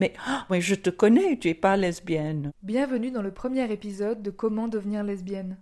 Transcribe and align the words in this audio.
Mais 0.00 0.12
oh, 0.50 0.54
je 0.58 0.74
te 0.74 0.90
connais, 0.90 1.38
tu 1.38 1.48
es 1.48 1.54
pas 1.54 1.76
lesbienne. 1.76 2.50
Bienvenue 2.64 3.12
dans 3.12 3.22
le 3.22 3.30
premier 3.30 3.70
épisode 3.70 4.22
de 4.22 4.30
Comment 4.32 4.66
devenir 4.66 5.04
lesbienne. 5.04 5.56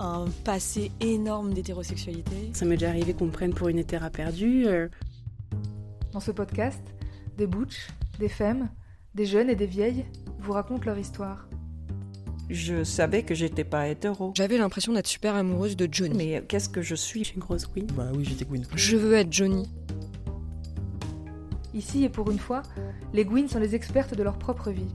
Un 0.00 0.24
passé 0.44 0.90
énorme 1.00 1.54
d'hétérosexualité. 1.54 2.50
Ça 2.52 2.64
m'est 2.64 2.76
déjà 2.76 2.88
arrivé 2.88 3.14
qu'on 3.14 3.26
me 3.26 3.30
prenne 3.30 3.54
pour 3.54 3.68
une 3.68 3.78
hétéra 3.78 4.10
perdue. 4.10 4.66
euh. 4.66 4.88
Dans 6.12 6.18
ce 6.18 6.32
podcast, 6.32 6.82
des 7.36 7.46
butch, 7.46 7.86
des 8.18 8.28
femmes, 8.28 8.70
des 9.14 9.24
jeunes 9.26 9.48
et 9.50 9.54
des 9.54 9.66
vieilles 9.66 10.04
vous 10.40 10.52
racontent 10.52 10.86
leur 10.86 10.98
histoire. 10.98 11.48
Je 12.48 12.82
savais 12.82 13.22
que 13.22 13.36
j'étais 13.36 13.62
pas 13.62 13.86
hétéro. 13.86 14.32
J'avais 14.34 14.58
l'impression 14.58 14.92
d'être 14.92 15.06
super 15.06 15.36
amoureuse 15.36 15.76
de 15.76 15.88
Johnny. 15.88 16.16
Mais 16.16 16.42
qu'est-ce 16.48 16.68
que 16.68 16.82
je 16.82 16.88
Je 16.88 16.94
suis 16.96 17.24
suis 17.24 17.34
une 17.36 17.40
grosse 17.40 17.66
queen. 17.66 17.86
Bah 17.94 18.10
oui, 18.12 18.24
j'étais 18.24 18.44
Queen. 18.44 18.64
Je 18.74 18.96
veux 18.96 19.14
être 19.14 19.32
Johnny. 19.32 19.68
Ici 21.74 22.04
et 22.04 22.08
pour 22.08 22.30
une 22.30 22.38
fois, 22.38 22.62
les 23.12 23.24
Gwyn 23.24 23.48
sont 23.48 23.58
les 23.58 23.74
expertes 23.74 24.14
de 24.14 24.22
leur 24.22 24.38
propre 24.38 24.70
vie. 24.70 24.92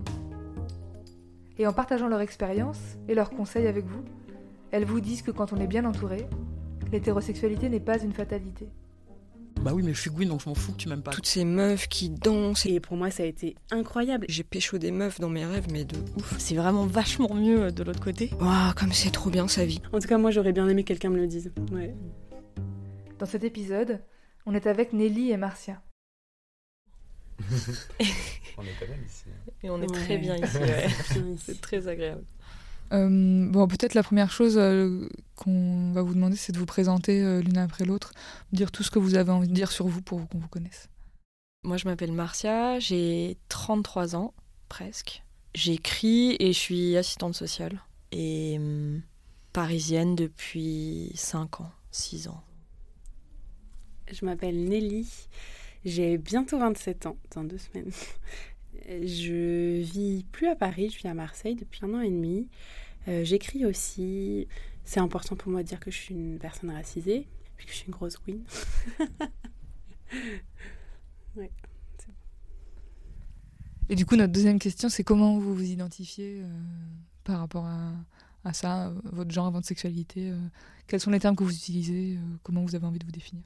Et 1.57 1.67
en 1.67 1.73
partageant 1.73 2.07
leur 2.07 2.19
expérience 2.19 2.79
et 3.07 3.15
leurs 3.15 3.29
conseils 3.29 3.67
avec 3.67 3.85
vous, 3.85 4.03
elles 4.71 4.85
vous 4.85 4.99
disent 4.99 5.21
que 5.21 5.31
quand 5.31 5.53
on 5.53 5.57
est 5.57 5.67
bien 5.67 5.85
entouré, 5.85 6.27
l'hétérosexualité 6.91 7.69
n'est 7.69 7.79
pas 7.79 7.97
une 7.97 8.11
fatalité. 8.11 8.67
Bah 9.61 9.71
oui, 9.73 9.81
mais 9.83 9.93
je 9.93 10.01
suis 10.01 10.11
Gwyn 10.11 10.27
donc 10.27 10.43
je 10.43 10.49
m'en 10.49 10.53
fous 10.53 10.73
que 10.73 10.77
tu 10.77 10.89
m'aimes 10.89 11.01
pas. 11.01 11.11
Toutes 11.11 11.25
ces 11.25 11.45
meufs 11.45 11.87
qui 11.87 12.09
dansent. 12.09 12.65
Et 12.65 12.79
pour 12.79 12.97
moi, 12.97 13.09
ça 13.09 13.23
a 13.23 13.25
été 13.25 13.55
incroyable. 13.71 14.25
J'ai 14.29 14.43
pécho 14.43 14.77
des 14.77 14.91
meufs 14.91 15.19
dans 15.19 15.29
mes 15.29 15.45
rêves, 15.45 15.67
mais 15.71 15.85
de 15.85 15.95
ouf. 16.17 16.35
C'est 16.37 16.55
vraiment 16.55 16.85
vachement 16.85 17.33
mieux 17.33 17.63
euh, 17.63 17.71
de 17.71 17.83
l'autre 17.83 18.03
côté. 18.03 18.29
Waouh, 18.39 18.73
comme 18.75 18.91
c'est 18.91 19.09
trop 19.09 19.29
bien 19.29 19.47
sa 19.47 19.65
vie. 19.65 19.81
En 19.91 19.99
tout 19.99 20.07
cas, 20.07 20.17
moi, 20.17 20.29
j'aurais 20.29 20.53
bien 20.53 20.67
aimé 20.67 20.83
que 20.83 20.89
quelqu'un 20.89 21.09
me 21.09 21.17
le 21.17 21.25
dise. 21.25 21.51
Ouais. 21.71 21.95
Dans 23.17 23.25
cet 23.25 23.43
épisode, 23.43 24.01
on 24.45 24.53
est 24.53 24.67
avec 24.67 24.93
Nelly 24.93 25.31
et 25.31 25.37
Marcia. 25.37 25.81
On 28.57 28.63
est 28.63 28.79
pas 28.79 28.87
mal 28.87 28.99
ici. 29.05 29.25
Et 29.63 29.69
on 29.69 29.81
est 29.81 29.91
Ouais. 29.91 30.03
très 30.05 30.17
bien 30.17 30.35
ici. 30.37 30.57
ouais. 30.57 30.87
Bien 31.13 31.27
ici. 31.33 31.43
c'est 31.45 31.61
très 31.61 31.87
agréable. 31.87 32.23
Euh, 32.93 33.49
bon, 33.49 33.67
peut-être 33.67 33.95
la 33.95 34.03
première 34.03 34.31
chose 34.31 34.57
euh, 34.57 35.09
qu'on 35.35 35.91
va 35.91 36.01
vous 36.03 36.13
demander, 36.13 36.35
c'est 36.37 36.51
de 36.53 36.59
vous 36.59 36.65
présenter 36.67 37.21
euh, 37.21 37.41
l'une 37.41 37.57
après 37.57 37.83
l'autre, 37.83 38.13
dire 38.53 38.71
tout 38.71 38.83
ce 38.83 38.91
que 38.91 38.99
vous 38.99 39.15
avez 39.15 39.31
envie 39.31 39.47
de 39.47 39.53
dire 39.53 39.71
sur 39.71 39.87
vous 39.87 40.01
pour 40.01 40.27
qu'on 40.29 40.37
vous 40.37 40.47
connaisse. 40.47 40.87
Moi, 41.63 41.77
je 41.77 41.85
m'appelle 41.85 42.11
Marcia, 42.11 42.79
j'ai 42.79 43.37
33 43.49 44.15
ans, 44.15 44.33
presque. 44.69 45.23
J'écris 45.55 46.35
et 46.39 46.53
je 46.53 46.59
suis 46.59 46.95
assistante 46.95 47.33
sociale. 47.33 47.81
Et 48.11 48.55
hum, 48.59 49.01
parisienne 49.51 50.15
depuis 50.15 51.11
5 51.15 51.61
ans, 51.61 51.71
6 51.91 52.27
ans. 52.27 52.43
Je 54.11 54.23
m'appelle 54.25 54.63
Nelly. 54.69 55.07
J'ai 55.85 56.17
bientôt 56.17 56.57
27 56.57 57.05
ans, 57.05 57.17
dans 57.35 57.43
deux 57.43 57.59
semaines. 57.59 57.91
Je 58.89 59.81
vis 59.81 60.25
plus 60.31 60.47
à 60.47 60.55
Paris, 60.55 60.89
je 60.91 60.97
vis 60.99 61.07
à 61.07 61.13
Marseille 61.15 61.55
depuis 61.55 61.79
un 61.83 61.93
an 61.93 62.01
et 62.01 62.09
demi. 62.09 62.47
Euh, 63.07 63.23
J'écris 63.23 63.65
aussi. 63.65 64.47
C'est 64.83 64.99
important 64.99 65.35
pour 65.35 65.51
moi 65.51 65.63
de 65.63 65.67
dire 65.67 65.79
que 65.79 65.89
je 65.89 65.97
suis 65.97 66.13
une 66.13 66.37
personne 66.37 66.69
racisée, 66.69 67.27
puis 67.57 67.65
que 67.65 67.71
je 67.71 67.77
suis 67.77 67.87
une 67.87 67.93
grosse 67.93 68.17
queen. 68.17 68.43
Et 73.89 73.95
du 73.95 74.05
coup, 74.05 74.15
notre 74.15 74.33
deuxième 74.33 74.59
question, 74.59 74.89
c'est 74.89 75.03
comment 75.03 75.37
vous 75.39 75.55
vous 75.55 75.69
identifiez 75.69 76.41
euh, 76.41 76.47
par 77.23 77.39
rapport 77.39 77.65
à, 78.43 78.53
ça, 78.53 78.87
euh, 78.87 78.93
votre 79.05 79.31
genre, 79.31 79.51
votre 79.51 79.67
sexualité 79.67 80.31
Quels 80.87 80.99
sont 80.99 81.11
les 81.11 81.19
termes 81.19 81.35
que 81.35 81.43
vous 81.43 81.55
utilisez 81.55 82.19
Comment 82.43 82.63
vous 82.63 82.75
avez 82.75 82.85
envie 82.85 82.99
de 82.99 83.05
vous 83.05 83.11
définir? 83.11 83.43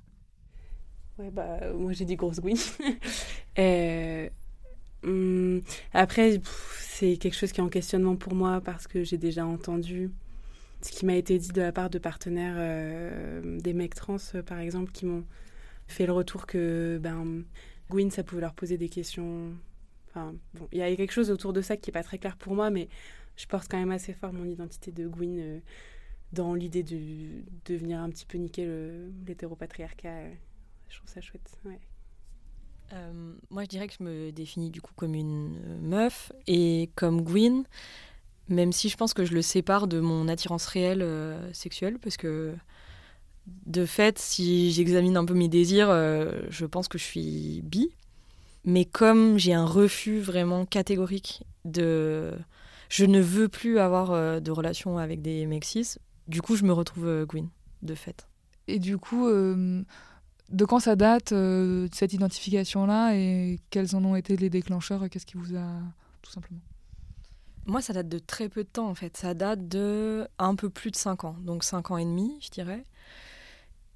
Ouais, 1.19 1.31
bah, 1.31 1.73
moi 1.73 1.91
j'ai 1.91 2.05
dit 2.05 2.15
grosse 2.15 2.39
hum, 5.03 5.61
après, 5.93 6.39
c'est 6.79 7.17
quelque 7.17 7.35
chose 7.35 7.51
qui 7.51 7.59
est 7.59 7.63
en 7.63 7.69
questionnement 7.69 8.15
pour 8.15 8.35
moi 8.35 8.61
parce 8.61 8.87
que 8.87 9.03
j'ai 9.03 9.17
déjà 9.17 9.45
entendu 9.45 10.11
ce 10.81 10.91
qui 10.91 11.05
m'a 11.05 11.15
été 11.15 11.37
dit 11.37 11.49
de 11.49 11.61
la 11.61 11.71
part 11.73 11.89
de 11.89 11.99
partenaires, 11.99 12.55
euh, 12.57 13.59
des 13.59 13.73
mecs 13.73 13.95
trans 13.95 14.17
euh, 14.35 14.43
par 14.43 14.59
exemple, 14.59 14.91
qui 14.93 15.05
m'ont 15.05 15.25
fait 15.87 16.05
le 16.05 16.13
retour 16.13 16.47
que 16.47 16.99
ben, 17.01 17.43
Gwyn, 17.89 18.11
ça 18.11 18.23
pouvait 18.23 18.41
leur 18.41 18.53
poser 18.53 18.77
des 18.77 18.89
questions. 18.89 19.51
Enfin, 20.09 20.35
bon, 20.53 20.67
il 20.71 20.79
y 20.79 20.81
a 20.81 20.95
quelque 20.95 21.11
chose 21.11 21.31
autour 21.31 21.53
de 21.53 21.61
ça 21.61 21.77
qui 21.77 21.89
est 21.89 21.93
pas 21.93 22.03
très 22.03 22.17
clair 22.17 22.37
pour 22.37 22.55
moi, 22.55 22.69
mais 22.69 22.87
je 23.35 23.45
porte 23.47 23.69
quand 23.69 23.77
même 23.79 23.91
assez 23.91 24.13
fort 24.13 24.33
mon 24.33 24.45
identité 24.45 24.91
de 24.91 25.07
Gwyn 25.07 25.37
euh, 25.39 25.59
dans 26.33 26.53
l'idée 26.53 26.83
de, 26.83 27.43
de 27.65 27.75
venir 27.75 27.99
un 27.99 28.09
petit 28.09 28.25
peu 28.25 28.37
niquer 28.37 28.67
l'hétéropatriarcat. 29.27 30.29
Je 30.89 30.97
trouve 30.97 31.09
ça 31.09 31.21
chouette. 31.21 31.57
Ouais. 31.65 31.79
Euh, 32.93 33.33
moi, 33.49 33.63
je 33.63 33.67
dirais 33.67 33.87
que 33.87 33.93
je 33.97 34.03
me 34.03 34.31
définis 34.31 34.71
du 34.71 34.81
coup 34.81 34.93
comme 34.95 35.13
une 35.13 35.57
euh, 35.65 35.79
meuf 35.79 36.31
et 36.47 36.89
comme 36.95 37.21
Gwyn, 37.21 37.63
même 38.47 38.71
si 38.71 38.89
je 38.89 38.97
pense 38.97 39.13
que 39.13 39.25
je 39.25 39.33
le 39.33 39.41
sépare 39.41 39.87
de 39.87 39.99
mon 39.99 40.27
attirance 40.27 40.65
réelle 40.65 41.03
euh, 41.03 41.53
sexuelle, 41.53 41.99
parce 41.99 42.17
que 42.17 42.55
de 43.65 43.85
fait, 43.85 44.19
si 44.19 44.71
j'examine 44.71 45.17
un 45.17 45.25
peu 45.25 45.33
mes 45.33 45.47
désirs, 45.47 45.89
euh, 45.89 46.41
je 46.49 46.65
pense 46.65 46.87
que 46.87 46.97
je 46.97 47.03
suis 47.03 47.61
bi. 47.63 47.91
Mais 48.65 48.85
comme 48.85 49.37
j'ai 49.37 49.53
un 49.53 49.65
refus 49.65 50.19
vraiment 50.19 50.65
catégorique 50.65 51.43
de. 51.65 52.33
Je 52.89 53.05
ne 53.05 53.21
veux 53.21 53.47
plus 53.47 53.77
avoir 53.77 54.11
euh, 54.11 54.39
de 54.39 54.51
relation 54.51 54.97
avec 54.97 55.21
des 55.21 55.45
mecs 55.45 55.65
cis, 55.65 55.97
du 56.27 56.41
coup, 56.41 56.55
je 56.55 56.63
me 56.63 56.73
retrouve 56.73 57.07
euh, 57.07 57.25
Gwyn, 57.25 57.49
de 57.83 57.93
fait. 57.93 58.27
Et 58.67 58.79
du 58.79 58.97
coup, 58.97 59.27
euh, 59.27 59.83
de 60.49 60.65
quand 60.65 60.79
ça 60.79 60.95
date, 60.95 61.31
euh, 61.31 61.87
cette 61.93 62.13
identification-là, 62.13 63.15
et 63.15 63.59
quels 63.69 63.95
en 63.95 64.03
ont 64.03 64.15
été 64.15 64.35
les 64.35 64.49
déclencheurs 64.49 65.09
Qu'est-ce 65.09 65.25
qui 65.25 65.37
vous 65.37 65.55
a... 65.55 65.67
tout 66.21 66.31
simplement 66.31 66.61
Moi, 67.65 67.81
ça 67.81 67.93
date 67.93 68.09
de 68.09 68.19
très 68.19 68.49
peu 68.49 68.63
de 68.63 68.69
temps 68.69 68.87
en 68.87 68.95
fait. 68.95 69.17
Ça 69.17 69.33
date 69.33 69.67
de 69.67 70.27
un 70.37 70.55
peu 70.55 70.69
plus 70.69 70.91
de 70.91 70.95
5 70.95 71.23
ans, 71.23 71.35
donc 71.41 71.63
5 71.63 71.91
ans 71.91 71.97
et 71.97 72.05
demi, 72.05 72.37
je 72.41 72.49
dirais. 72.49 72.83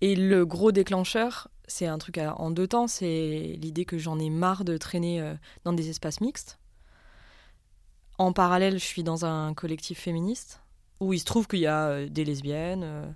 Et 0.01 0.15
le 0.15 0.45
gros 0.45 0.71
déclencheur, 0.71 1.47
c'est 1.67 1.87
un 1.87 1.97
truc 1.97 2.17
en 2.17 2.51
deux 2.51 2.67
temps, 2.67 2.87
c'est 2.87 3.57
l'idée 3.59 3.85
que 3.85 3.97
j'en 3.97 4.19
ai 4.19 4.29
marre 4.29 4.65
de 4.65 4.77
traîner 4.77 5.21
euh, 5.21 5.33
dans 5.63 5.73
des 5.73 5.89
espaces 5.89 6.21
mixtes. 6.21 6.59
En 8.17 8.33
parallèle, 8.33 8.73
je 8.73 8.85
suis 8.85 9.03
dans 9.03 9.25
un 9.25 9.53
collectif 9.53 9.99
féministe 9.99 10.61
où 10.99 11.13
il 11.13 11.19
se 11.19 11.25
trouve 11.25 11.47
qu'il 11.47 11.59
y 11.59 11.67
a 11.67 11.87
euh, 11.87 12.09
des 12.09 12.25
lesbiennes. 12.25 12.83
euh, 12.83 13.11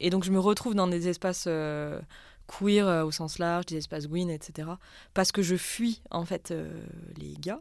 et 0.00 0.10
donc, 0.10 0.24
je 0.24 0.30
me 0.30 0.38
retrouve 0.38 0.74
dans 0.74 0.86
des 0.86 1.08
espaces 1.08 1.46
euh, 1.48 2.00
queer 2.48 2.86
euh, 2.86 3.04
au 3.04 3.10
sens 3.10 3.38
large, 3.38 3.66
des 3.66 3.76
espaces 3.76 4.08
gwyn, 4.08 4.30
etc. 4.30 4.68
Parce 5.14 5.32
que 5.32 5.42
je 5.42 5.56
fuis 5.56 6.02
en 6.10 6.24
fait 6.24 6.50
euh, 6.50 6.68
les 7.16 7.34
gars. 7.34 7.60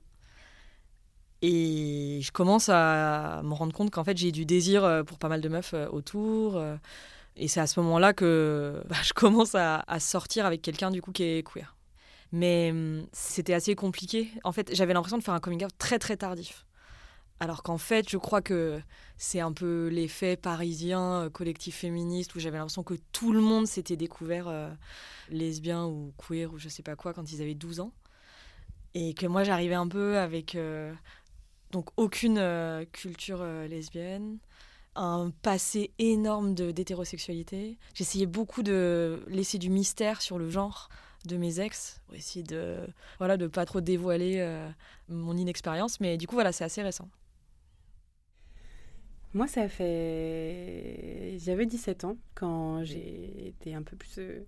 Et 1.43 2.19
je 2.23 2.31
commence 2.31 2.69
à 2.69 3.41
me 3.43 3.53
rendre 3.53 3.73
compte 3.73 3.91
qu'en 3.91 4.03
fait, 4.03 4.17
j'ai 4.17 4.31
du 4.31 4.45
désir 4.45 4.83
euh, 4.83 5.03
pour 5.03 5.19
pas 5.19 5.29
mal 5.29 5.41
de 5.41 5.49
meufs 5.49 5.75
autour. 5.91 6.61
Et 7.35 7.47
c'est 7.47 7.59
à 7.59 7.67
ce 7.67 7.79
moment-là 7.81 8.13
que 8.13 8.81
bah, 8.89 8.95
je 9.03 9.13
commence 9.13 9.53
à, 9.55 9.83
à 9.87 9.99
sortir 9.99 10.45
avec 10.45 10.61
quelqu'un 10.61 10.89
du 10.91 11.01
coup 11.01 11.11
qui 11.11 11.23
est 11.23 11.43
queer. 11.43 11.75
Mais 12.31 12.71
hum, 12.71 13.07
c'était 13.13 13.53
assez 13.53 13.75
compliqué. 13.75 14.29
En 14.43 14.51
fait, 14.51 14.73
j'avais 14.75 14.93
l'impression 14.93 15.17
de 15.17 15.23
faire 15.23 15.33
un 15.33 15.39
coming 15.39 15.63
out 15.63 15.71
très 15.77 15.99
très 15.99 16.17
tardif. 16.17 16.66
Alors 17.39 17.61
qu'en 17.61 17.77
fait, 17.77 18.09
je 18.09 18.17
crois 18.17 18.41
que 18.41 18.81
c'est 19.17 19.39
un 19.39 19.51
peu 19.51 19.89
l'effet 19.89 20.37
parisien, 20.37 21.23
euh, 21.23 21.29
collectif 21.29 21.75
féministe, 21.75 22.33
où 22.35 22.39
j'avais 22.39 22.57
l'impression 22.57 22.83
que 22.83 22.95
tout 23.11 23.31
le 23.31 23.41
monde 23.41 23.67
s'était 23.67 23.95
découvert 23.95 24.47
euh, 24.47 24.69
lesbien 25.29 25.85
ou 25.85 26.13
queer 26.17 26.51
ou 26.51 26.57
je 26.57 26.67
sais 26.67 26.83
pas 26.83 26.95
quoi 26.95 27.13
quand 27.13 27.31
ils 27.31 27.41
avaient 27.41 27.53
12 27.53 27.79
ans. 27.79 27.93
Et 28.95 29.13
que 29.13 29.27
moi, 29.27 29.43
j'arrivais 29.43 29.75
un 29.75 29.87
peu 29.87 30.17
avec 30.17 30.55
euh, 30.55 30.91
donc 31.71 31.89
aucune 31.97 32.41
culture 32.91 33.43
lesbienne, 33.69 34.39
un 34.95 35.31
passé 35.43 35.91
énorme 35.99 36.55
d'hétérosexualité. 36.55 37.77
J'essayais 37.93 38.25
beaucoup 38.25 38.63
de 38.63 39.23
laisser 39.27 39.59
du 39.59 39.69
mystère 39.69 40.23
sur 40.23 40.39
le 40.39 40.49
genre 40.49 40.89
de 41.25 41.37
mes 41.37 41.59
ex 41.59 42.01
pour 42.05 42.15
essayer 42.15 42.41
de 42.41 42.79
voilà 43.17 43.37
de 43.37 43.47
pas 43.47 43.65
trop 43.65 43.81
dévoiler 43.81 44.65
mon 45.09 45.35
inexpérience 45.35 45.99
mais 45.99 46.15
du 46.15 46.25
coup 46.25 46.35
voilà 46.35 46.53
c'est 46.53 46.63
assez 46.63 46.81
récent 46.81 47.09
Moi, 49.33 49.47
ça 49.47 49.67
fait. 49.67 51.37
J'avais 51.39 51.65
17 51.65 52.05
ans 52.05 52.17
quand 52.33 52.83
j'ai 52.83 53.47
été 53.47 53.75
un 53.75 53.83
peu 53.83 53.95
plus 53.95 54.19
euh, 54.19 54.45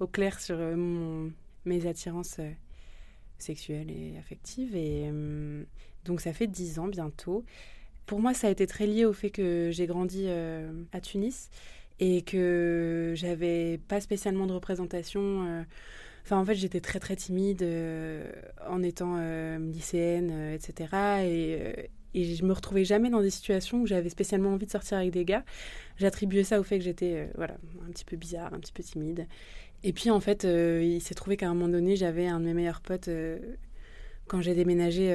au 0.00 0.06
clair 0.06 0.40
sur 0.40 0.56
euh, 0.58 1.28
mes 1.64 1.86
attirances 1.86 2.36
euh, 2.38 2.50
sexuelles 3.38 3.90
et 3.90 4.18
affectives. 4.18 4.76
Et 4.76 5.10
donc, 6.04 6.20
ça 6.20 6.32
fait 6.32 6.46
10 6.46 6.78
ans 6.78 6.88
bientôt. 6.88 7.44
Pour 8.06 8.20
moi, 8.20 8.34
ça 8.34 8.48
a 8.48 8.50
été 8.50 8.66
très 8.66 8.86
lié 8.86 9.04
au 9.04 9.12
fait 9.12 9.30
que 9.30 9.70
j'ai 9.72 9.86
grandi 9.86 10.28
à 10.92 11.00
Tunis 11.00 11.50
et 12.00 12.22
que 12.22 13.12
j'avais 13.16 13.78
pas 13.88 14.00
spécialement 14.00 14.46
de 14.46 14.52
représentation. 14.52 15.64
Enfin, 16.24 16.38
en 16.38 16.44
fait, 16.44 16.54
j'étais 16.54 16.80
très 16.80 17.00
très 17.00 17.16
timide 17.16 17.64
en 18.66 18.82
étant 18.82 19.18
lycéenne, 19.58 20.52
etc. 20.54 20.88
Et, 21.24 21.90
et 22.14 22.34
je 22.34 22.44
me 22.44 22.52
retrouvais 22.52 22.84
jamais 22.84 23.10
dans 23.10 23.20
des 23.20 23.30
situations 23.30 23.80
où 23.82 23.86
j'avais 23.86 24.08
spécialement 24.08 24.50
envie 24.50 24.66
de 24.66 24.70
sortir 24.70 24.98
avec 24.98 25.10
des 25.10 25.24
gars. 25.24 25.44
J'attribuais 25.96 26.44
ça 26.44 26.60
au 26.60 26.62
fait 26.62 26.78
que 26.78 26.84
j'étais 26.84 27.14
euh, 27.14 27.26
voilà, 27.36 27.56
un 27.86 27.90
petit 27.90 28.04
peu 28.04 28.16
bizarre, 28.16 28.52
un 28.54 28.58
petit 28.60 28.72
peu 28.72 28.82
timide. 28.82 29.26
Et 29.84 29.92
puis 29.92 30.10
en 30.10 30.20
fait, 30.20 30.44
euh, 30.44 30.82
il 30.82 31.00
s'est 31.00 31.14
trouvé 31.14 31.36
qu'à 31.36 31.48
un 31.48 31.54
moment 31.54 31.68
donné, 31.68 31.96
j'avais 31.96 32.26
un 32.26 32.40
de 32.40 32.46
mes 32.46 32.54
meilleurs 32.54 32.80
potes 32.80 33.08
euh, 33.08 33.38
quand 34.26 34.40
j'ai 34.40 34.54
déménagé 34.54 35.14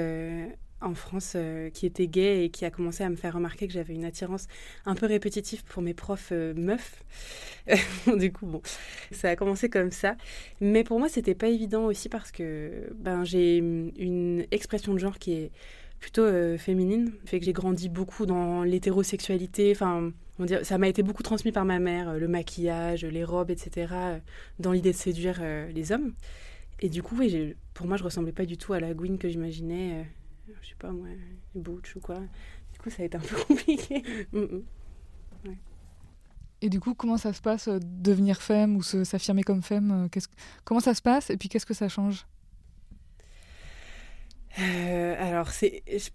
en 0.81 0.95
France 0.95 1.37
qui 1.73 1.85
était 1.85 2.07
gay 2.07 2.43
et 2.43 2.49
qui 2.49 2.65
a 2.65 2.71
commencé 2.71 3.03
à 3.03 3.09
me 3.09 3.15
faire 3.15 3.35
remarquer 3.35 3.67
que 3.67 3.73
j'avais 3.73 3.93
une 3.93 4.05
attirance 4.05 4.47
un 4.85 4.95
peu 4.95 5.05
répétitive 5.05 5.63
pour 5.63 5.83
mes 5.83 5.93
profs 5.93 6.31
meufs. 6.31 7.03
du 8.17 8.33
coup, 8.33 8.47
bon, 8.47 8.61
ça 9.11 9.29
a 9.29 9.35
commencé 9.35 9.69
comme 9.69 9.91
ça. 9.91 10.17
Mais 10.61 10.83
pour 10.83 10.97
moi, 10.97 11.09
c'était 11.09 11.35
pas 11.35 11.47
évident 11.47 11.85
aussi 11.85 12.09
parce 12.09 12.31
que 12.31 12.89
ben, 12.95 13.23
j'ai 13.23 13.57
une 13.57 14.45
expression 14.49 14.93
de 14.93 14.99
genre 14.99 15.19
qui 15.19 15.33
est 15.33 15.51
plutôt 16.03 16.23
euh, 16.23 16.57
féminine, 16.57 17.13
fait 17.25 17.39
que 17.39 17.45
j'ai 17.45 17.53
grandi 17.53 17.87
beaucoup 17.87 18.25
dans 18.25 18.63
l'hétérosexualité. 18.63 19.71
Enfin, 19.71 20.11
on 20.37 20.43
dirait, 20.43 20.65
ça 20.65 20.77
m'a 20.77 20.89
été 20.89 21.01
beaucoup 21.01 21.23
transmis 21.23 21.53
par 21.53 21.63
ma 21.63 21.79
mère, 21.79 22.09
euh, 22.09 22.19
le 22.19 22.27
maquillage, 22.27 23.05
les 23.05 23.23
robes, 23.23 23.49
etc., 23.49 23.87
euh, 23.93 24.19
dans 24.59 24.73
l'idée 24.73 24.91
de 24.91 24.97
séduire 24.97 25.41
les 25.73 25.91
hommes. 25.93 26.13
Et 26.81 26.89
du 26.89 27.01
coup, 27.01 27.17
pour 27.73 27.87
moi, 27.87 27.95
je 27.95 28.03
ressemblais 28.03 28.33
pas 28.33 28.45
du 28.45 28.57
tout 28.57 28.73
à 28.73 28.81
la 28.81 28.93
Gwyn 28.93 29.17
que 29.17 29.29
j'imaginais. 29.29 30.01
euh, 30.49 30.53
je 30.61 30.67
sais 30.67 30.75
pas 30.77 30.91
moi, 30.91 31.07
butch 31.55 31.95
ou 31.95 32.01
quoi. 32.01 32.19
Du 32.73 32.79
coup, 32.79 32.89
ça 32.89 33.03
a 33.03 33.05
été 33.05 33.15
un 33.15 33.21
peu 33.21 33.37
compliqué. 33.47 34.03
Mm, 34.33 34.39
mm. 34.39 34.63
Et 36.63 36.69
du 36.69 36.81
coup, 36.81 36.95
comment 36.95 37.17
ça 37.17 37.31
se 37.31 37.41
passe, 37.41 37.69
devenir 37.69 38.41
femme 38.41 38.75
ou 38.75 38.81
s'affirmer 38.81 39.43
comme 39.43 39.61
femme 39.61 40.09
Comment 40.65 40.81
ça 40.81 40.93
se 40.93 41.01
passe 41.01 41.29
et 41.29 41.37
puis 41.37 41.47
qu'est-ce 41.47 41.65
que 41.65 41.73
ça 41.73 41.87
change? 41.87 42.25
Euh, 44.59 45.15
alors, 45.19 45.49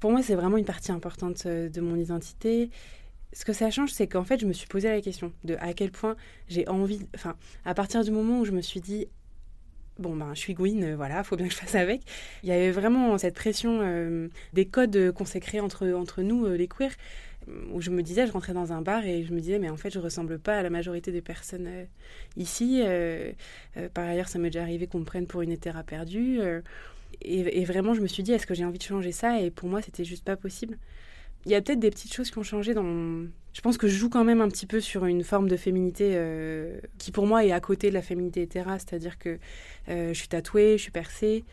pour 0.01 0.11
moi, 0.11 0.23
c'est 0.23 0.35
vraiment 0.35 0.57
une 0.57 0.65
partie 0.65 0.93
importante 0.93 1.45
euh, 1.47 1.69
de 1.69 1.81
mon 1.81 1.97
identité. 1.97 2.71
Ce 3.33 3.45
que 3.45 3.53
ça 3.53 3.71
change, 3.71 3.91
c'est 3.91 4.07
qu'en 4.07 4.25
fait, 4.25 4.41
je 4.41 4.47
me 4.47 4.53
suis 4.53 4.69
posé 4.69 4.89
la 4.89 5.01
question 5.01 5.33
de 5.45 5.57
à 5.61 5.73
quel 5.75 5.91
point 5.91 6.17
j'ai 6.49 6.67
envie. 6.69 7.01
Enfin, 7.15 7.37
à 7.65 7.75
partir 7.75 8.05
du 8.05 8.11
moment 8.11 8.41
où 8.41 8.45
je 8.45 8.53
me 8.53 8.63
suis 8.63 8.81
dit, 8.81 9.07
bon, 9.99 10.15
ben, 10.17 10.35
je 10.35 10.41
suis 10.41 10.55
Gwyn, 10.55 10.83
euh, 10.83 10.97
voilà, 10.97 11.25
faut 11.25 11.37
bien 11.37 11.47
que 11.47 11.53
je 11.53 11.59
fasse 11.59 11.75
avec, 11.75 12.03
il 12.43 12.49
y 12.49 12.53
avait 12.53 12.71
vraiment 12.71 13.19
cette 13.19 13.35
pression 13.35 14.29
des 14.53 14.67
codes 14.67 15.13
qu'on 15.13 15.25
s'est 15.25 15.41
créés 15.41 15.61
entre, 15.61 15.89
entre 15.91 16.23
nous, 16.23 16.47
les 16.47 16.69
queers, 16.69 16.95
où 17.73 17.81
je 17.81 17.91
me 17.91 18.03
disais, 18.03 18.27
je 18.27 18.33
rentrais 18.33 18.53
dans 18.53 18.73
un 18.73 18.83
bar 18.83 19.05
et 19.05 19.25
je 19.25 19.33
me 19.33 19.41
disais, 19.41 19.59
mais 19.59 19.71
en 19.71 19.77
fait, 19.77 19.91
je 19.91 19.99
ressemble 19.99 20.39
pas 20.39 20.59
à 20.59 20.63
la 20.63 20.71
majorité 20.71 21.13
des 21.13 21.23
personnes 21.23 21.69
ici. 22.37 22.83
Par 23.95 24.07
ailleurs, 24.07 24.29
ça 24.29 24.39
m'est 24.39 24.51
déjà 24.51 24.63
arrivé 24.63 24.87
qu'on 24.87 25.01
me 25.01 25.05
prenne 25.05 25.27
pour 25.27 25.43
une 25.43 25.51
hétéra 25.51 25.83
perdue. 25.83 26.41
Et, 27.21 27.65
vraiment, 27.65 27.95
je 27.95 28.01
me 28.01 28.07
suis 28.07 28.23
dit, 28.23 28.33
est-ce 28.33 28.47
que 28.47 28.55
j'ai 28.55 28.65
envie 28.65 28.79
de 28.79 28.83
changer 28.83 29.13
ça? 29.13 29.41
Et 29.41 29.51
pour 29.51 29.69
moi, 29.69 29.83
c'était 29.83 30.05
juste 30.05 30.25
pas 30.25 30.37
possible. 30.37 30.79
Il 31.47 31.53
y 31.53 31.55
a 31.55 31.61
peut-être 31.61 31.81
des 31.81 31.91
petites 31.91 32.13
choses 32.13 32.31
qui 32.31 32.39
ont 32.39 32.43
changé 32.43 32.75
dans. 32.75 33.27
Je 33.53 33.61
pense 33.61 33.79
que 33.79 33.89
je 33.89 33.97
joue 33.97 34.09
quand 34.09 34.25
même 34.25 34.41
un 34.41 34.49
petit 34.49 34.67
peu 34.67 34.81
sur 34.81 35.05
une 35.05 35.25
forme 35.25 35.49
de 35.49 35.57
féminité 35.57 36.13
euh, 36.15 36.79
qui, 36.99 37.11
pour 37.11 37.27
moi, 37.27 37.45
est 37.45 37.53
à 37.53 37.61
côté 37.61 37.89
de 37.89 37.95
la 37.95 38.03
féminité 38.03 38.43
hétéra. 38.43 38.79
C'est-à-dire 38.79 39.19
que 39.19 39.39
euh, 39.89 40.13
je 40.13 40.19
suis 40.19 40.29
tatouée, 40.29 40.77
je 40.77 40.83
suis 40.83 40.93
percée, 40.93 41.45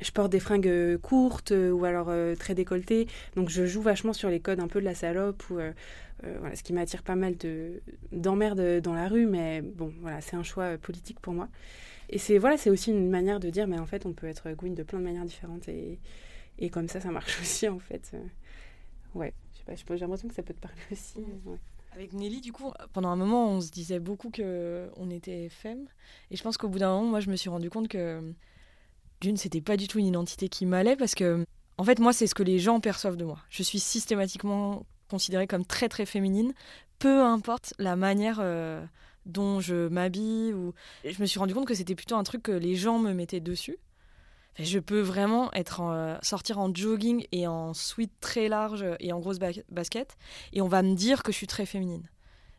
je 0.00 0.10
porte 0.10 0.30
des 0.30 0.40
fringues 0.40 0.68
euh, 0.68 0.98
courtes 0.98 1.52
ou 1.52 1.84
alors 1.84 2.10
très 2.38 2.54
décolletées. 2.54 3.06
Donc, 3.36 3.48
je 3.48 3.66
joue 3.66 3.82
vachement 3.82 4.12
sur 4.12 4.28
les 4.28 4.40
codes 4.40 4.60
un 4.60 4.68
peu 4.68 4.80
de 4.80 4.84
la 4.84 4.94
salope 4.94 5.42
ou... 5.50 5.54
voilà, 5.54 6.54
ce 6.54 6.62
qui 6.62 6.72
m'attire 6.72 7.02
pas 7.02 7.16
mal 7.16 7.36
de 7.36 7.80
dans 8.12 8.34
la 8.36 9.08
rue, 9.08 9.26
mais 9.26 9.62
bon, 9.62 9.92
voilà, 10.00 10.20
c'est 10.20 10.36
un 10.36 10.42
choix 10.42 10.76
politique 10.78 11.20
pour 11.20 11.32
moi. 11.32 11.48
Et 12.10 12.18
c'est 12.18 12.38
voilà, 12.38 12.56
c'est 12.56 12.70
aussi 12.70 12.90
une 12.90 13.08
manière 13.10 13.40
de 13.40 13.50
dire, 13.50 13.66
mais 13.66 13.78
en 13.78 13.86
fait, 13.86 14.06
on 14.06 14.12
peut 14.12 14.26
être 14.28 14.50
Gwyn 14.52 14.74
de 14.74 14.82
plein 14.82 14.98
de 14.98 15.04
manières 15.04 15.24
différentes 15.24 15.68
et, 15.68 15.98
et 16.58 16.70
comme 16.70 16.88
ça, 16.88 17.00
ça 17.00 17.10
marche 17.10 17.40
aussi 17.42 17.68
en 17.68 17.78
fait. 17.78 18.10
Euh, 18.14 18.20
Ouais, 19.14 19.32
je 19.54 19.58
sais 19.58 19.64
pas, 19.64 19.74
je 19.74 19.84
pense- 19.84 19.96
j'ai 19.98 20.02
l'impression 20.04 20.28
que 20.28 20.34
ça 20.34 20.42
peut 20.42 20.54
te 20.54 20.60
parler 20.60 20.80
aussi. 20.92 21.20
Mm. 21.20 21.50
ouais. 21.50 21.58
Avec 21.92 22.12
Nelly, 22.12 22.40
du 22.42 22.52
coup, 22.52 22.72
pendant 22.92 23.08
un 23.08 23.16
moment, 23.16 23.50
on 23.50 23.60
se 23.62 23.70
disait 23.70 23.98
beaucoup 24.00 24.30
que 24.30 24.90
on 24.96 25.10
était 25.10 25.48
femme. 25.48 25.86
Et 26.30 26.36
je 26.36 26.42
pense 26.42 26.58
qu'au 26.58 26.68
bout 26.68 26.78
d'un 26.78 26.90
moment, 26.94 27.08
moi, 27.10 27.20
je 27.20 27.30
me 27.30 27.36
suis 27.36 27.48
rendu 27.48 27.70
compte 27.70 27.88
que 27.88 28.20
d'une, 29.20 29.36
c'était 29.36 29.60
pas 29.60 29.76
du 29.76 29.88
tout 29.88 29.98
une 29.98 30.06
identité 30.06 30.48
qui 30.48 30.66
m'allait 30.66 30.96
parce 30.96 31.14
que, 31.14 31.44
en 31.78 31.84
fait, 31.84 31.98
moi, 31.98 32.12
c'est 32.12 32.26
ce 32.26 32.34
que 32.34 32.42
les 32.42 32.58
gens 32.58 32.80
perçoivent 32.80 33.16
de 33.16 33.24
moi. 33.24 33.38
Je 33.50 33.62
suis 33.62 33.78
systématiquement 33.80 34.84
considérée 35.08 35.46
comme 35.46 35.64
très 35.64 35.88
très 35.88 36.06
féminine, 36.06 36.52
peu 36.98 37.22
importe 37.22 37.74
la 37.78 37.96
manière 37.96 38.38
euh, 38.40 38.84
dont 39.26 39.60
je 39.60 39.88
m'habille. 39.88 40.52
Ou 40.54 40.72
je 41.04 41.20
me 41.20 41.26
suis 41.26 41.38
rendu 41.38 41.52
compte 41.54 41.66
que 41.66 41.74
c'était 41.74 41.94
plutôt 41.94 42.16
un 42.16 42.24
truc 42.24 42.42
que 42.44 42.52
les 42.52 42.74
gens 42.76 42.98
me 42.98 43.12
mettaient 43.12 43.40
dessus. 43.40 43.76
Je 44.58 44.78
peux 44.78 45.00
vraiment 45.00 45.52
être 45.52 45.80
en, 45.82 45.92
euh, 45.92 46.16
sortir 46.22 46.58
en 46.58 46.74
jogging 46.74 47.26
et 47.30 47.46
en 47.46 47.74
sweat 47.74 48.10
très 48.20 48.48
large 48.48 48.86
et 49.00 49.12
en 49.12 49.20
grosse 49.20 49.38
ba- 49.38 49.50
basket 49.68 50.16
et 50.54 50.62
on 50.62 50.68
va 50.68 50.82
me 50.82 50.94
dire 50.94 51.22
que 51.22 51.30
je 51.30 51.36
suis 51.36 51.46
très 51.46 51.66
féminine. 51.66 52.08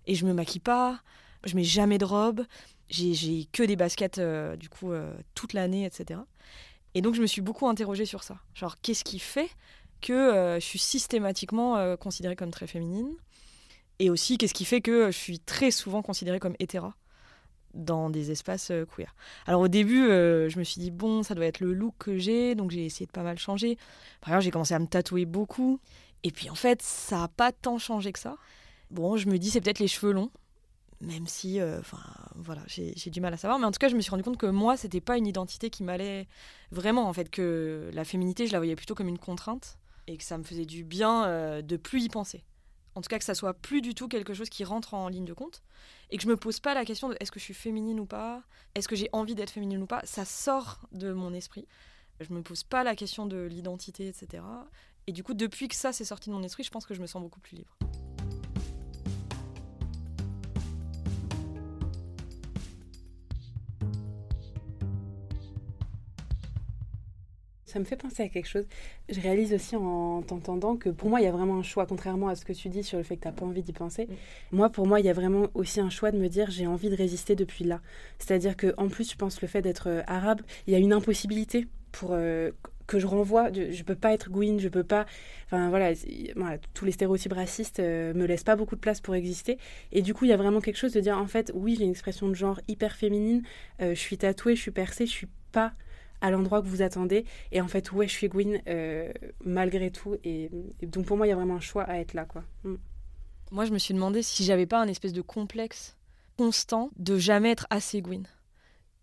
Et 0.05 0.13
je 0.13 0.23
me 0.25 0.31
maquille 0.33 0.61
pas, 0.61 1.01
je 1.43 1.55
mets 1.55 1.63
jamais 1.63 1.97
de 1.97 2.05
robe, 2.05 2.43
j'ai 2.89 3.45
que 3.51 3.63
des 3.63 3.75
baskets 3.75 4.19
euh, 4.19 4.55
du 4.55 4.69
coup 4.69 4.91
euh, 4.91 5.11
toute 5.33 5.53
l'année, 5.53 5.85
etc. 5.85 6.19
Et 6.93 7.01
donc 7.01 7.15
je 7.15 7.21
me 7.21 7.25
suis 7.27 7.41
beaucoup 7.41 7.67
interrogée 7.67 8.05
sur 8.05 8.21
ça. 8.21 8.37
Genre 8.53 8.79
qu'est-ce 8.81 9.03
qui 9.03 9.17
fait 9.17 9.49
que 9.99 10.57
je 10.59 10.63
suis 10.65 10.77
systématiquement 10.77 11.97
considérée 11.97 12.35
comme 12.35 12.51
très 12.51 12.67
féminine? 12.67 13.09
Et 13.99 14.09
aussi 14.09 14.38
qu'est-ce 14.38 14.53
qui 14.53 14.65
fait 14.65 14.81
que 14.81 15.07
je 15.11 15.17
suis 15.17 15.39
très 15.39 15.71
souvent 15.71 16.01
considérée 16.01 16.39
comme 16.39 16.55
hétéra 16.59 16.95
dans 17.73 18.09
des 18.09 18.31
espaces 18.31 18.71
euh, 18.71 18.85
queer. 18.85 19.15
Alors 19.45 19.61
au 19.61 19.67
début, 19.67 20.07
euh, 20.07 20.49
je 20.49 20.59
me 20.59 20.63
suis 20.63 20.81
dit 20.81 20.91
bon, 20.91 21.23
ça 21.23 21.35
doit 21.35 21.45
être 21.45 21.59
le 21.59 21.73
look 21.73 21.94
que 21.99 22.17
j'ai, 22.17 22.55
donc 22.55 22.71
j'ai 22.71 22.85
essayé 22.85 23.05
de 23.05 23.11
pas 23.11 23.23
mal 23.23 23.38
changer. 23.38 23.77
Par 24.21 24.29
exemple, 24.29 24.44
j'ai 24.45 24.51
commencé 24.51 24.73
à 24.73 24.79
me 24.79 24.88
tatouer 24.88 25.25
beaucoup. 25.25 25.79
Et 26.23 26.31
puis 26.31 26.49
en 26.49 26.55
fait, 26.55 26.81
ça 26.81 27.23
a 27.23 27.27
pas 27.27 27.51
tant 27.51 27.77
changé 27.77 28.11
que 28.11 28.19
ça. 28.19 28.38
Bon, 28.91 29.17
je 29.17 29.27
me 29.29 29.38
dis 29.38 29.49
c'est 29.51 29.61
peut-être 29.61 29.79
les 29.79 29.88
cheveux 29.88 30.11
longs, 30.11 30.31
même 31.01 31.27
si, 31.27 31.59
euh, 31.59 31.79
enfin, 31.79 32.00
voilà, 32.35 32.61
j'ai 32.67 33.09
du 33.11 33.21
mal 33.21 33.33
à 33.33 33.38
savoir. 33.38 33.59
Mais 33.59 33.65
en 33.65 33.71
tout 33.71 33.79
cas, 33.79 33.89
je 33.89 33.95
me 33.95 34.01
suis 34.01 34.11
rendu 34.11 34.23
compte 34.23 34.38
que 34.38 34.47
moi, 34.47 34.77
c'était 34.77 35.01
pas 35.01 35.17
une 35.17 35.27
identité 35.27 35.69
qui 35.69 35.83
m'allait 35.83 36.27
vraiment. 36.71 37.07
En 37.07 37.13
fait, 37.13 37.29
que 37.29 37.91
la 37.93 38.05
féminité, 38.05 38.47
je 38.47 38.53
la 38.53 38.59
voyais 38.59 38.75
plutôt 38.75 38.95
comme 38.95 39.07
une 39.07 39.19
contrainte 39.19 39.77
et 40.07 40.17
que 40.17 40.23
ça 40.23 40.38
me 40.38 40.43
faisait 40.43 40.65
du 40.65 40.83
bien 40.83 41.61
de 41.61 41.77
plus 41.77 42.03
y 42.03 42.09
penser. 42.09 42.43
En 42.97 43.01
tout 43.01 43.09
cas, 43.09 43.19
que 43.19 43.25
ça 43.25 43.35
soit 43.35 43.53
plus 43.53 43.81
du 43.81 43.94
tout 43.94 44.07
quelque 44.07 44.33
chose 44.33 44.49
qui 44.49 44.63
rentre 44.63 44.95
en 44.95 45.07
ligne 45.07 45.23
de 45.23 45.33
compte 45.33 45.61
et 46.09 46.17
que 46.17 46.23
je 46.23 46.27
me 46.27 46.35
pose 46.35 46.59
pas 46.59 46.73
la 46.73 46.83
question 46.83 47.09
de 47.09 47.17
est-ce 47.19 47.31
que 47.31 47.39
je 47.39 47.45
suis 47.45 47.53
féminine 47.53 47.99
ou 47.99 48.07
pas, 48.07 48.41
est-ce 48.73 48.88
que 48.88 48.95
j'ai 48.95 49.07
envie 49.11 49.35
d'être 49.35 49.51
féminine 49.51 49.83
ou 49.83 49.85
pas. 49.85 50.01
Ça 50.03 50.25
sort 50.25 50.79
de 50.91 51.13
mon 51.13 51.31
esprit. 51.31 51.67
Je 52.21 52.33
me 52.33 52.41
pose 52.41 52.63
pas 52.63 52.83
la 52.83 52.95
question 52.95 53.27
de 53.27 53.44
l'identité, 53.44 54.07
etc. 54.07 54.41
Et 55.05 55.11
du 55.11 55.23
coup, 55.23 55.35
depuis 55.35 55.67
que 55.67 55.75
ça 55.75 55.94
s'est 55.94 56.05
sorti 56.05 56.31
de 56.31 56.33
mon 56.33 56.41
esprit, 56.41 56.63
je 56.63 56.71
pense 56.71 56.88
que 56.88 56.95
je 56.95 57.01
me 57.01 57.05
sens 57.05 57.21
beaucoup 57.21 57.39
plus 57.39 57.57
libre. 57.57 57.77
Ça 67.77 67.81
me 67.81 67.85
fait 67.85 67.95
penser 67.95 68.24
à 68.24 68.27
quelque 68.27 68.47
chose. 68.47 68.65
Je 69.07 69.21
réalise 69.21 69.53
aussi 69.53 69.75
en 69.75 70.24
t'entendant 70.24 70.77
que 70.77 70.89
pour 70.89 71.12
moi, 71.12 71.22
il 71.22 71.25
y 71.25 71.27
a 71.27 71.31
vraiment 71.31 71.60
un 71.60 71.62
choix, 71.62 71.86
contrairement 71.86 72.27
à 72.27 72.34
ce 72.34 72.43
que 72.43 72.51
tu 72.51 72.69
dis 72.69 72.81
sur 72.81 72.98
le 72.98 73.03
fait 73.03 73.17
que 73.17 73.22
tu 73.22 73.27
n'as 73.27 73.34
pas 73.36 73.46
envie 73.46 73.62
d'y 73.62 73.72
penser. 73.72 74.07
Mm. 74.07 74.55
Moi, 74.55 74.69
pour 74.72 74.88
moi, 74.88 75.00
il 75.00 75.05
y 75.05 75.10
a 75.10 75.13
vraiment 75.13 75.46
aussi 75.53 75.79
un 75.79 75.91
choix 75.91 76.10
de 76.10 76.17
me 76.17 76.27
dire 76.27 76.50
j'ai 76.50 76.65
envie 76.65 76.89
de 76.89 76.96
résister 76.96 77.36
depuis 77.36 77.65
là. 77.65 77.81
C'est-à-dire 78.17 78.57
que 78.57 78.74
en 78.77 78.88
plus, 78.88 79.12
je 79.12 79.15
pense 79.15 79.39
le 79.43 79.48
fait 79.48 79.62
d'être 79.62 79.89
euh, 79.89 80.01
arabe, 80.07 80.41
il 80.65 80.74
y 80.74 80.75
a 80.75 80.79
une 80.79 80.91
impossibilité 80.91 81.67
pour 81.91 82.13
euh, 82.13 82.50
que 82.88 82.98
je 82.98 83.05
renvoie. 83.05 83.53
Je, 83.53 83.69
je 83.69 83.84
peux 83.84 83.93
pas 83.93 84.12
être 84.12 84.31
Gwyn, 84.31 84.57
je 84.57 84.69
peux 84.69 84.84
pas. 84.84 85.05
Enfin 85.46 85.69
voilà, 85.69 85.93
tous 86.74 86.86
les 86.86 86.91
stéréotypes 86.91 87.34
racistes 87.34 87.79
euh, 87.79 88.12
me 88.15 88.25
laissent 88.25 88.43
pas 88.43 88.55
beaucoup 88.55 88.75
de 88.75 88.81
place 88.81 89.01
pour 89.01 89.13
exister. 89.13 89.60
Et 89.91 90.01
du 90.01 90.15
coup, 90.15 90.25
il 90.25 90.29
y 90.29 90.34
a 90.34 90.38
vraiment 90.38 90.62
quelque 90.62 90.77
chose 90.77 90.93
de 90.93 91.00
dire 91.00 91.15
en 91.15 91.27
fait, 91.27 91.51
oui, 91.53 91.75
j'ai 91.77 91.84
une 91.84 91.91
expression 91.91 92.27
de 92.27 92.34
genre 92.34 92.60
hyper 92.67 92.96
féminine. 92.96 93.43
euh, 93.84 93.93
je 93.93 94.00
suis 94.00 94.17
tatouée, 94.17 94.55
je 94.55 94.62
suis 94.62 94.72
percée, 94.72 95.05
je 95.05 95.12
suis 95.12 95.27
pas 95.51 95.74
à 96.21 96.31
l'endroit 96.31 96.62
que 96.62 96.67
vous 96.67 96.81
attendez. 96.81 97.25
Et 97.51 97.62
en 97.62 97.67
fait, 97.67 97.91
ouais, 97.91 98.07
je 98.07 98.13
suis 98.13 98.27
Gwyn 98.27 98.59
euh, 98.67 99.12
malgré 99.43 99.91
tout. 99.91 100.15
Et, 100.24 100.50
donc 100.81 101.05
pour 101.05 101.17
moi, 101.17 101.27
il 101.27 101.29
y 101.29 101.33
a 101.33 101.36
vraiment 101.36 101.55
un 101.55 101.62
choix 101.62 101.83
à 101.83 101.97
être 101.97 102.13
là, 102.13 102.25
quoi. 102.25 102.43
Mm. 102.63 102.75
Moi, 103.51 103.65
je 103.65 103.71
me 103.71 103.77
suis 103.77 103.93
demandé 103.93 104.24
si 104.24 104.43
j'avais 104.43 104.65
pas 104.65 104.81
un 104.81 104.88
espèce 104.88 105.13
de 105.13 105.21
complexe 105.21 105.97
constant 106.38 106.91
de 106.97 107.17
jamais 107.17 107.51
être 107.51 107.65
assez 107.69 108.01
Gwyn. 108.01 108.24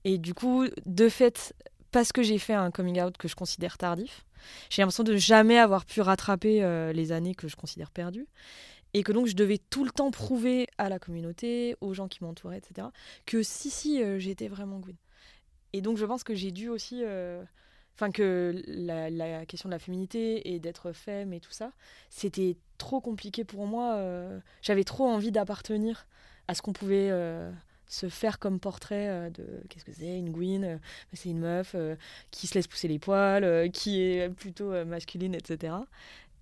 Et 0.05 0.19
du 0.19 0.35
coup, 0.35 0.67
de 0.85 1.09
fait, 1.09 1.55
parce 1.91 2.13
que 2.13 2.23
j'ai 2.23 2.39
fait 2.39 2.53
un 2.53 2.71
coming 2.71 3.01
out 3.01 3.17
que 3.17 3.27
je 3.27 3.35
considère 3.35 3.79
tardif, 3.79 4.27
j'ai 4.69 4.83
l'impression 4.83 5.03
de 5.03 5.17
jamais 5.17 5.59
avoir 5.59 5.87
pu 5.87 6.01
rattraper 6.03 6.63
euh, 6.63 6.93
les 6.93 7.13
années 7.13 7.35
que 7.35 7.49
je 7.49 7.57
considère 7.57 7.91
perdues. 7.91 8.27
Et 8.93 9.03
que 9.03 9.11
donc 9.11 9.27
je 9.27 9.35
devais 9.35 9.59
tout 9.59 9.85
le 9.85 9.91
temps 9.91 10.13
prouver 10.13 10.69
à 10.79 10.89
la 10.89 11.01
communauté, 11.01 11.75
aux 11.81 11.95
gens 11.95 12.07
qui 12.07 12.23
m'entouraient, 12.23 12.59
etc., 12.59 12.89
que 13.27 13.43
si, 13.43 13.69
si, 13.71 14.01
euh, 14.01 14.21
j'étais 14.21 14.47
vraiment 14.47 14.79
Gwyn. 14.79 14.95
Et 15.75 15.83
donc 15.83 15.99
je 15.99 16.07
pense 16.07 16.23
que 16.25 16.35
j'ai 16.35 16.53
dû 16.53 16.69
aussi. 16.71 17.03
euh, 17.05 17.43
Enfin, 17.97 18.11
que 18.11 18.61
la, 18.67 19.47
question 19.47 19.69
de 19.69 19.75
la 19.75 19.79
féminité 19.79 20.53
et 20.53 20.59
d'être 20.59 20.91
femme 20.93 21.33
et 21.33 21.39
tout 21.39 21.53
ça, 21.53 21.71
c'était 22.11 22.57
trop 22.77 23.01
compliqué 23.01 23.45
pour 23.45 23.67
moi. 23.69 23.95
euh, 23.95 24.41
J'avais 24.63 24.83
trop 24.83 25.07
envie 25.07 25.31
d'appartenir 25.31 26.07
à 26.49 26.55
ce 26.55 26.63
qu'on 26.63 26.73
pouvait 26.73 27.11
euh, 27.13 27.53
se 27.87 28.09
faire 28.09 28.41
comme 28.41 28.59
portrait 28.59 29.31
de 29.31 29.47
qu'est-ce 29.69 29.85
que 29.85 29.93
c'est 29.93 30.19
une 30.19 30.33
Gwyn 30.33 30.81
C'est 31.13 31.29
une 31.31 31.39
meuf 31.39 31.77
qui 32.33 32.49
se 32.49 32.55
laisse 32.55 32.67
pousser 32.67 32.89
les 32.89 32.99
poils, 32.99 33.71
qui 33.71 34.01
est 34.03 34.29
plutôt 34.29 34.73
masculine, 34.85 35.35
etc. 35.37 35.77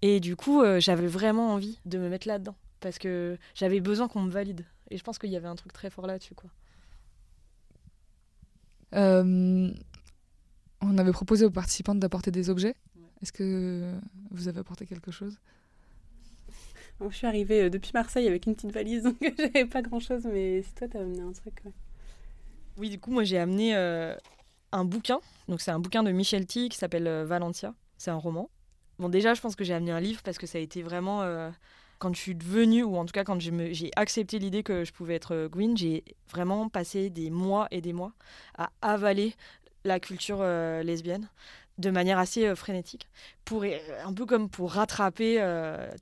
Et 0.01 0.21
du 0.21 0.37
coup, 0.37 0.63
j'avais 0.79 1.07
vraiment 1.07 1.53
envie 1.53 1.79
de 1.85 1.99
me 1.99 2.09
mettre 2.09 2.29
là-dedans 2.29 2.57
parce 2.81 2.99
que 2.99 3.37
j'avais 3.55 3.81
besoin 3.81 4.09
qu'on 4.09 4.23
me 4.23 4.31
valide. 4.31 4.65
Et 4.91 4.97
je 4.97 5.05
pense 5.05 5.19
qu'il 5.19 5.31
y 5.31 5.37
avait 5.37 5.49
un 5.49 5.57
truc 5.57 5.73
très 5.75 5.91
fort 5.91 6.07
là-dessus. 6.07 6.35
Euh, 8.95 9.71
On 10.81 10.99
avait 10.99 11.13
proposé 11.13 11.45
aux 11.45 11.51
participantes 11.51 11.99
d'apporter 12.01 12.31
des 12.31 12.51
objets. 12.51 12.75
Est-ce 13.23 13.33
que 13.33 13.93
vous 14.31 14.49
avez 14.49 14.61
apporté 14.61 14.85
quelque 14.87 15.11
chose? 15.13 15.39
Bon, 16.99 17.11
je 17.11 17.17
suis 17.17 17.27
arrivée 17.27 17.63
euh, 17.65 17.71
depuis 17.71 17.91
Marseille 17.95 18.27
avec 18.29 18.47
une 18.47 18.55
petite 18.55 18.73
valise, 18.73 19.03
donc 19.05 19.17
j'avais 19.39 19.65
pas 19.65 19.83
grand-chose, 19.83 20.25
mais 20.27 20.63
si 20.63 20.75
toi, 20.75 20.89
t'as 20.89 21.01
amené 21.01 21.21
un 21.21 21.33
truc, 21.33 21.55
ouais. 21.65 21.73
Oui, 22.79 22.91
du 22.91 22.99
coup, 22.99 23.11
moi 23.11 23.23
j'ai 23.25 23.39
amené 23.39 23.77
euh, 23.77 24.15
un 24.73 24.85
bouquin. 24.85 25.21
Donc 25.49 25.61
c'est 25.61 25.71
un 25.71 25.79
bouquin 25.79 26.03
de 26.03 26.11
Michel 26.11 26.47
T 26.47 26.69
qui 26.69 26.79
s'appelle 26.79 27.07
euh, 27.07 27.25
Valentia. 27.25 27.75
C'est 27.99 28.11
un 28.11 28.17
roman. 28.17 28.51
Bon, 28.99 29.09
déjà, 29.09 29.35
je 29.35 29.41
pense 29.41 29.57
que 29.57 29.65
j'ai 29.65 29.75
amené 29.75 29.91
un 29.93 30.01
livre 30.01 30.23
parce 30.23 30.39
que 30.39 30.47
ça 30.47 30.59
a 30.59 30.61
été 30.61 30.83
vraiment. 30.83 31.23
euh, 31.23 31.51
quand 32.03 32.13
je 32.17 32.21
suis 32.21 32.35
devenue, 32.35 32.83
ou 32.83 32.97
en 32.97 33.05
tout 33.05 33.13
cas 33.13 33.23
quand 33.23 33.39
j'ai 33.39 33.91
accepté 33.95 34.41
l'idée 34.41 34.65
que 34.65 34.85
je 34.85 34.93
pouvais 34.93 35.15
être 35.15 35.35
euh, 35.37 35.49
Gwyn, 35.49 35.77
j'ai 35.77 36.03
vraiment 36.29 36.69
passé 36.69 37.11
des 37.11 37.31
mois 37.31 37.69
et 37.71 37.81
des 37.81 37.93
mois 37.93 38.13
à 38.59 38.71
avaler 38.83 39.35
la 39.85 40.01
culture 40.01 40.39
euh, 40.41 40.83
lesbienne 40.83 41.29
de 41.79 41.91
manière 41.91 42.19
assez 42.19 42.45
euh, 42.45 42.57
frénétique, 42.57 43.09
pour, 43.45 43.63
un 43.63 44.13
peu 44.15 44.27
comme 44.27 44.51
pour 44.51 44.73
rattraper 44.73 45.37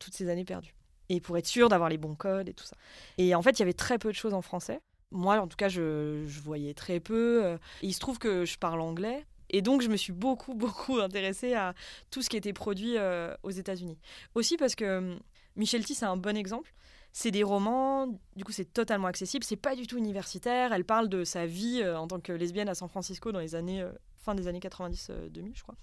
toutes 0.00 0.14
ces 0.14 0.30
années 0.30 0.47
perdues. 0.47 0.75
Et 1.11 1.21
pour 1.21 1.37
être 1.37 1.47
sûr 1.47 1.69
d'avoir 1.69 1.90
les 1.90 1.99
bons 1.99 2.14
codes 2.14 2.49
et 2.49 2.54
tout 2.54 2.64
ça. 2.64 2.76
Et 3.19 3.35
en 3.35 3.42
fait, 3.42 3.59
il 3.59 3.59
y 3.59 3.62
avait 3.62 3.75
très 3.75 3.99
peu 3.99 4.09
de 4.09 4.16
choses 4.16 4.33
en 4.33 4.42
français. 4.42 4.80
Moi, 5.11 5.38
en 5.38 5.49
tout 5.49 5.57
cas, 5.57 5.69
je, 5.69 6.25
voyais 6.42 6.73
très 6.73 7.00
peu. 7.00 7.59
il 7.83 7.92
se 7.92 8.00
trouve 8.00 8.19
que 8.19 8.47
je 8.47 8.57
parle 8.57 8.80
anglais. 8.80 9.26
Et 9.50 9.61
donc, 9.61 9.83
je 9.83 9.88
me 9.88 9.97
suis 9.97 10.12
beaucoup, 10.12 10.54
beaucoup 10.64 10.99
intéressée 11.00 11.52
à 11.54 11.75
tout 12.11 12.23
ce 12.23 12.30
qui 12.30 12.37
était 12.37 12.52
produit 12.52 12.95
aux 13.42 13.50
États-Unis. 13.50 13.99
Aussi 14.35 14.57
parce 14.57 14.76
que 14.76 15.19
Michel 15.57 15.85
T, 15.85 15.95
c'est 15.95 16.07
un 16.07 16.16
bon 16.16 16.37
exemple. 16.37 16.73
C'est 17.12 17.33
des 17.33 17.42
romans, 17.42 18.07
du 18.37 18.45
coup, 18.45 18.52
c'est 18.52 18.73
totalement 18.73 19.09
accessible. 19.09 19.45
C'est 19.45 19.57
pas 19.57 19.75
du 19.75 19.87
tout 19.87 19.99
universitaire. 19.99 20.73
Elle 20.73 20.85
parle 20.85 21.09
de 21.09 21.25
sa 21.25 21.47
vie 21.47 21.80
euh, 21.83 21.99
en 21.99 22.07
tant 22.07 22.21
que 22.21 22.33
lesbienne 22.33 22.69
à 22.69 22.75
San 22.75 22.88
Francisco 22.88 23.33
dans 23.33 23.40
les 23.40 23.54
années, 23.57 23.83
euh, 23.83 23.90
fin 24.16 24.35
des 24.35 24.47
années 24.47 24.61
90-2000, 24.61 25.52
je 25.54 25.62
crois. 25.62 25.75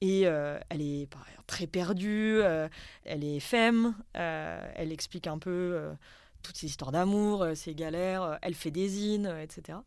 Et 0.00 0.26
euh, 0.26 0.58
elle 0.68 0.82
est 0.82 1.10
par 1.10 1.26
ailleurs 1.26 1.44
très 1.46 1.66
perdue, 1.66 2.38
euh, 2.40 2.68
elle 3.04 3.24
est 3.24 3.40
femme, 3.40 3.96
euh, 4.16 4.72
elle 4.76 4.92
explique 4.92 5.26
un 5.26 5.38
peu 5.38 5.50
euh, 5.50 5.92
toutes 6.42 6.56
ses 6.56 6.66
histoires 6.66 6.92
d'amour, 6.92 7.42
euh, 7.42 7.54
ses 7.54 7.74
galères, 7.74 8.22
euh, 8.22 8.36
elle 8.42 8.54
fait 8.54 8.70
des 8.70 8.88
zines, 8.88 9.26
euh, 9.26 9.42
etc. 9.42 9.78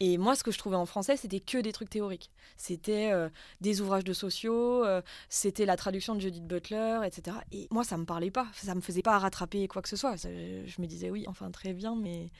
Et 0.00 0.18
moi, 0.18 0.34
ce 0.36 0.44
que 0.44 0.50
je 0.50 0.58
trouvais 0.58 0.76
en 0.76 0.86
français, 0.86 1.16
c'était 1.16 1.40
que 1.40 1.58
des 1.58 1.72
trucs 1.72 1.90
théoriques. 1.90 2.30
C'était 2.56 3.12
des 3.60 3.80
ouvrages 3.80 4.04
de 4.04 4.12
sociaux, 4.12 4.84
c'était 5.28 5.64
la 5.64 5.76
traduction 5.76 6.14
de 6.14 6.20
Judith 6.20 6.46
Butler, 6.46 7.00
etc. 7.04 7.38
Et 7.52 7.68
moi, 7.70 7.84
ça 7.84 7.96
me 7.96 8.04
parlait 8.04 8.30
pas, 8.30 8.46
ça 8.52 8.74
me 8.74 8.80
faisait 8.80 9.02
pas 9.02 9.18
rattraper 9.18 9.66
quoi 9.66 9.80
que 9.82 9.88
ce 9.88 9.96
soit. 9.96 10.16
Je 10.16 10.80
me 10.80 10.86
disais 10.86 11.10
oui, 11.10 11.24
enfin 11.26 11.50
très 11.50 11.72
bien, 11.72 11.96
mais 11.96 12.30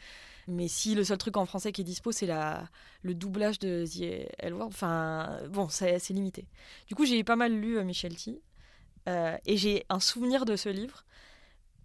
mais 0.46 0.68
si 0.68 0.94
le 0.94 1.04
seul 1.04 1.18
truc 1.18 1.36
en 1.36 1.46
français 1.46 1.72
qui 1.72 1.80
est 1.80 1.84
dispo, 1.84 2.12
c'est 2.12 2.26
la 2.26 2.68
le 3.02 3.14
doublage 3.14 3.58
de 3.58 3.84
The 3.86 4.30
L 4.38 4.54
enfin 4.54 5.40
bon, 5.48 5.68
c'est 5.68 6.10
limité. 6.10 6.46
Du 6.86 6.94
coup, 6.94 7.06
j'ai 7.06 7.24
pas 7.24 7.36
mal 7.36 7.52
lu 7.52 7.82
Michel 7.82 8.14
T. 8.16 8.40
et 9.06 9.56
j'ai 9.56 9.84
un 9.88 10.00
souvenir 10.00 10.44
de 10.44 10.54
ce 10.54 10.68
livre 10.68 11.04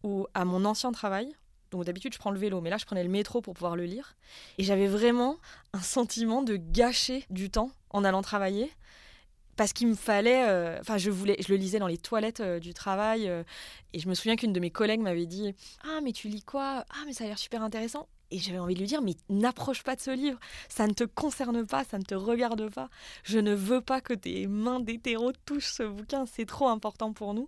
où, 0.04 0.28
à 0.34 0.46
mon 0.46 0.66
ancien 0.66 0.92
travail, 0.92 1.34
donc 1.74 1.86
d'habitude 1.86 2.14
je 2.14 2.20
prends 2.20 2.32
le 2.32 2.40
vélo, 2.40 2.62
mais 2.62 2.70
là 2.70 2.78
je 2.78 2.86
prenais 2.86 3.04
le 3.04 3.10
métro 3.10 3.42
pour 3.42 3.54
pouvoir 3.54 3.76
le 3.76 3.84
lire, 3.84 4.16
et 4.58 4.64
j'avais 4.64 4.88
vraiment 4.88 5.38
un 5.74 5.82
sentiment 5.82 6.42
de 6.42 6.56
gâcher 6.56 7.26
du 7.30 7.50
temps 7.50 7.72
en 7.90 8.04
allant 8.04 8.22
travailler. 8.22 8.72
Parce 9.56 9.72
qu'il 9.72 9.88
me 9.88 9.94
fallait, 9.94 10.48
euh, 10.48 10.80
enfin 10.80 10.98
je 10.98 11.12
voulais, 11.12 11.36
je 11.40 11.50
le 11.50 11.58
lisais 11.58 11.78
dans 11.78 11.86
les 11.86 12.00
toilettes 12.00 12.40
euh, 12.40 12.60
du 12.60 12.74
travail, 12.74 13.30
euh, 13.30 13.44
et 13.94 14.00
je 14.00 14.10
me 14.10 14.16
souviens 14.16 14.36
qu'une 14.36 14.52
de 14.52 14.60
mes 14.60 14.72
collègues 14.72 15.02
m'avait 15.02 15.28
dit 15.28 15.54
ah 15.84 16.00
mais 16.04 16.12
tu 16.12 16.28
lis 16.28 16.42
quoi? 16.42 16.86
Ah 16.90 17.04
mais 17.06 17.14
ça 17.14 17.26
a 17.26 17.28
l'air 17.28 17.38
super 17.38 17.62
intéressant. 17.62 18.08
Et 18.32 18.40
j'avais 18.40 18.58
envie 18.58 18.74
de 18.74 18.80
lui 18.80 18.88
dire 18.88 19.04
mais 19.04 19.16
n'approche 19.30 19.84
pas 19.84 19.96
de 19.96 20.02
ce 20.02 20.10
livre, 20.10 20.40
ça 20.70 20.88
ne 20.88 20.94
te 20.94 21.04
concerne 21.04 21.68
pas, 21.68 21.84
ça 21.84 22.00
ne 22.00 22.04
te 22.04 22.16
regarde 22.16 22.68
pas. 22.74 22.90
Je 23.24 23.38
ne 23.38 23.54
veux 23.54 23.82
pas 23.82 24.02
que 24.02 24.16
tes 24.16 24.48
mains 24.48 24.80
d'hétéro 24.80 25.32
touchent 25.46 25.74
ce 25.74 25.84
bouquin, 25.84 26.26
c'est 26.26 26.48
trop 26.48 26.70
important 26.70 27.14
pour 27.14 27.36
nous. 27.36 27.48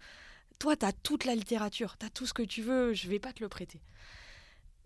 Toi, 0.60 0.76
tu 0.76 0.86
as 0.86 0.94
toute 0.94 1.26
la 1.26 1.36
littérature, 1.36 1.98
tu 1.98 2.06
as 2.06 2.10
tout 2.10 2.26
ce 2.26 2.34
que 2.34 2.44
tu 2.44 2.62
veux, 2.62 2.94
je 2.94 3.08
vais 3.08 3.20
pas 3.20 3.34
te 3.34 3.42
le 3.42 3.50
prêter. 3.50 3.82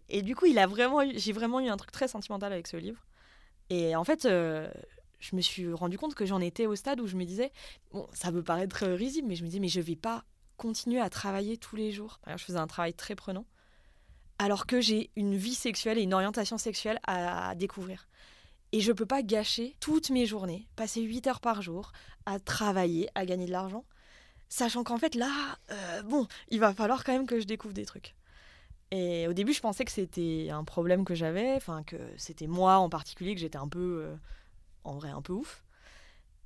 Et 0.10 0.22
du 0.22 0.36
coup, 0.36 0.46
il 0.46 0.58
a 0.58 0.68
vraiment 0.68 1.02
j'ai 1.14 1.32
vraiment 1.32 1.60
eu 1.60 1.68
un 1.70 1.78
truc 1.78 1.92
très 1.92 2.08
sentimental 2.08 2.52
avec 2.52 2.68
ce 2.68 2.78
livre. 2.78 3.06
Et 3.70 3.96
en 3.96 4.04
fait, 4.04 4.26
euh, 4.26 4.70
je 5.20 5.36
me 5.36 5.42
suis 5.42 5.72
rendu 5.72 5.98
compte 5.98 6.16
que 6.16 6.26
j'en 6.26 6.42
étais 6.42 6.66
au 6.66 6.76
stade 6.76 7.00
où 7.00 7.08
je 7.08 7.16
me 7.16 7.26
disais, 7.26 7.52
bon, 7.92 8.08
ça 8.14 8.32
peut 8.32 8.44
paraître 8.44 8.88
risible, 8.88 9.28
mais 9.28 9.36
je 9.36 9.44
me 9.44 9.48
disais, 9.48 9.60
mais 9.60 9.68
je 9.68 9.82
vais 9.82 9.96
pas 9.96 10.24
continuer 10.58 11.00
à 11.00 11.10
travailler 11.10 11.58
tous 11.58 11.76
les 11.76 11.92
jours. 11.92 12.20
Je 12.28 12.44
faisais 12.44 12.58
un 12.58 12.68
travail 12.68 12.94
très 12.94 13.16
prenant, 13.16 13.46
alors 14.40 14.66
que 14.66 14.82
j'ai 14.82 15.12
une 15.16 15.36
vie 15.36 15.56
sexuelle 15.56 16.00
et 16.00 16.02
une 16.02 16.14
orientation 16.14 16.58
sexuelle 16.58 17.00
à, 17.06 17.50
à 17.50 17.56
découvrir. 17.56 18.08
Et 18.72 18.82
je 18.82 18.92
peux 18.92 19.06
pas 19.06 19.24
gâcher 19.24 19.76
toutes 19.80 20.10
mes 20.10 20.26
journées, 20.26 20.68
passer 20.76 21.02
8 21.02 21.28
heures 21.28 21.40
par 21.40 21.62
jour 21.62 21.92
à 22.26 22.40
travailler, 22.40 23.10
à 23.16 23.26
gagner 23.26 23.46
de 23.46 23.52
l'argent, 23.52 23.84
sachant 24.50 24.84
qu'en 24.84 24.98
fait 24.98 25.16
là, 25.16 25.58
euh, 25.72 26.02
bon, 26.04 26.28
il 26.50 26.60
va 26.60 26.74
falloir 26.74 27.04
quand 27.04 27.14
même 27.14 27.28
que 27.28 27.40
je 27.40 27.46
découvre 27.46 27.74
des 27.74 27.86
trucs. 27.86 28.16
Et 28.92 29.28
au 29.28 29.34
début, 29.34 29.54
je 29.54 29.62
pensais 29.62 29.86
que 29.86 29.92
c'était 29.92 30.50
un 30.52 30.64
problème 30.64 31.06
que 31.06 31.14
j'avais, 31.14 31.54
enfin 31.54 31.84
que 31.84 31.98
c'était 32.18 32.48
moi 32.48 32.78
en 32.78 32.90
particulier, 32.90 33.36
que 33.36 33.42
j'étais 33.42 33.58
un 33.58 33.68
peu, 33.68 34.04
euh, 34.04 34.16
en 34.84 34.96
vrai, 34.96 35.10
un 35.10 35.22
peu 35.22 35.34
ouf. 35.34 35.64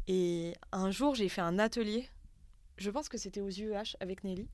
Et 0.08 0.54
un 0.74 0.92
jour, 0.92 1.16
j'ai 1.16 1.30
fait 1.30 1.42
un 1.42 1.58
atelier, 1.58 2.10
je 2.78 2.90
pense 2.90 3.08
que 3.08 3.18
c'était 3.18 3.40
aux 3.40 3.50
UEH 3.50 3.96
avec 4.02 4.26
Nelly, 4.26 4.50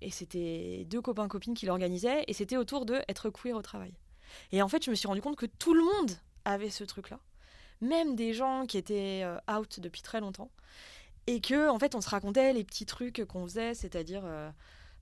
et 0.00 0.10
c'était 0.10 0.86
deux 0.88 1.02
copains-copines 1.02 1.54
qui 1.54 1.66
l'organisaient, 1.66 2.24
et 2.26 2.32
c'était 2.32 2.56
autour 2.56 2.86
de 2.86 3.02
être 3.08 3.28
queer 3.28 3.54
au 3.54 3.62
travail. 3.62 3.92
Et 4.52 4.62
en 4.62 4.68
fait, 4.68 4.82
je 4.82 4.90
me 4.90 4.94
suis 4.94 5.08
rendu 5.08 5.20
compte 5.20 5.36
que 5.36 5.46
tout 5.46 5.74
le 5.74 5.82
monde 5.82 6.12
avait 6.46 6.70
ce 6.70 6.84
truc-là, 6.84 7.20
même 7.82 8.16
des 8.16 8.32
gens 8.32 8.64
qui 8.64 8.78
étaient 8.78 9.22
euh, 9.24 9.38
out 9.54 9.80
depuis 9.80 10.00
très 10.00 10.20
longtemps, 10.20 10.50
et 11.28 11.40
que 11.42 11.68
en 11.68 11.78
fait, 11.78 11.94
on 11.94 12.00
se 12.00 12.08
racontait 12.08 12.54
les 12.54 12.64
petits 12.64 12.86
trucs 12.86 13.22
qu'on 13.26 13.44
faisait, 13.44 13.74
c'est-à-dire 13.74 14.22
euh, 14.24 14.50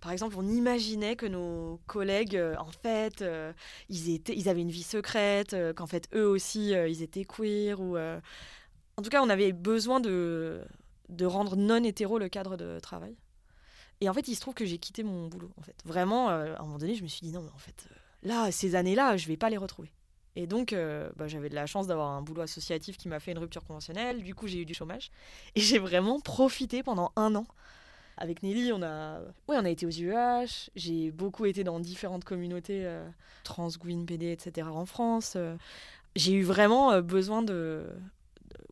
par 0.01 0.11
exemple, 0.11 0.35
on 0.37 0.49
imaginait 0.49 1.15
que 1.15 1.25
nos 1.25 1.81
collègues, 1.87 2.37
euh, 2.37 2.57
en 2.59 2.73
fait, 2.83 3.23
euh, 3.23 3.53
ils, 3.89 4.13
étaient, 4.13 4.37
ils 4.37 4.49
avaient 4.49 4.61
une 4.61 4.71
vie 4.71 4.83
secrète, 4.83 5.57
qu'en 5.77 5.87
fait, 5.87 6.09
eux 6.15 6.27
aussi, 6.27 6.71
ils 6.71 7.03
étaient 7.03 7.25
queer. 7.25 7.81
Ou, 7.81 7.97
En 7.97 9.03
tout 9.03 9.11
cas, 9.11 9.23
on 9.23 9.29
avait 9.29 9.53
besoin 9.53 10.01
de, 10.01 10.63
de 11.11 11.27
rendre 11.27 11.55
non 11.55 11.85
hétéro 11.85 12.19
le 12.19 12.29
cadre 12.29 12.57
de 12.57 12.81
travail. 12.81 13.17
Et 14.01 14.09
en 14.09 14.13
fait, 14.13 14.27
il 14.27 14.35
se 14.35 14.41
trouve 14.41 14.55
que 14.55 14.67
j'ai 14.67 14.79
quitté 14.79 15.05
mon 15.05 15.29
boulot. 15.29 15.53
En 15.57 15.63
fait. 15.63 15.77
Vraiment, 15.85 16.29
à 16.29 16.59
un 16.59 16.63
moment 16.63 16.79
donné, 16.79 16.97
je 16.97 17.05
me 17.05 17.09
suis 17.09 17.25
dit, 17.25 17.33
non, 17.33 17.43
mais 17.43 17.53
en 17.55 17.59
fait, 17.59 17.87
là, 18.25 18.51
ces 18.51 18.75
années-là, 18.75 19.17
je 19.17 19.29
vais 19.29 19.37
pas 19.37 19.49
les 19.49 19.59
retrouver. 19.59 19.93
Et 20.37 20.47
donc, 20.47 20.73
euh, 20.73 21.11
bah, 21.17 21.27
j'avais 21.29 21.49
de 21.49 21.55
la 21.55 21.67
chance 21.67 21.87
d'avoir 21.87 22.11
un 22.11 22.23
boulot 22.23 22.43
associatif 22.43 22.97
qui 22.97 23.09
m'a 23.09 23.21
fait 23.21 23.33
une 23.33 23.39
rupture 23.39 23.65
conventionnelle. 23.65 24.23
Du 24.23 24.35
coup, 24.35 24.47
j'ai 24.47 24.61
eu 24.61 24.67
du 24.67 24.75
chômage. 24.75 25.11
Et 25.55 25.61
j'ai 25.61 25.79
vraiment 25.79 26.21
profité 26.21 26.83
pendant 26.83 27.11
un 27.17 27.35
an 27.35 27.47
avec 28.19 28.43
Nelly, 28.43 28.73
on 28.73 28.83
a, 28.83 29.21
ouais, 29.49 29.57
on 29.59 29.65
a 29.65 29.69
été 29.69 29.87
aux 29.87 29.91
UH. 29.91 30.71
J'ai 30.75 31.11
beaucoup 31.11 31.45
été 31.45 31.65
dans 31.65 31.81
différentes 31.81 32.25
communautés 32.25 32.87
euh, 32.87 33.07
trans, 33.45 33.69
Gwyn, 33.69 34.07
PD, 34.07 34.33
etc. 34.33 34.69
en 34.69 34.87
France. 34.87 35.35
Euh, 35.37 35.57
j'ai 36.15 36.33
eu 36.33 36.43
vraiment 36.43 36.93
euh, 36.93 37.03
besoin 37.03 37.43
de, 37.43 37.85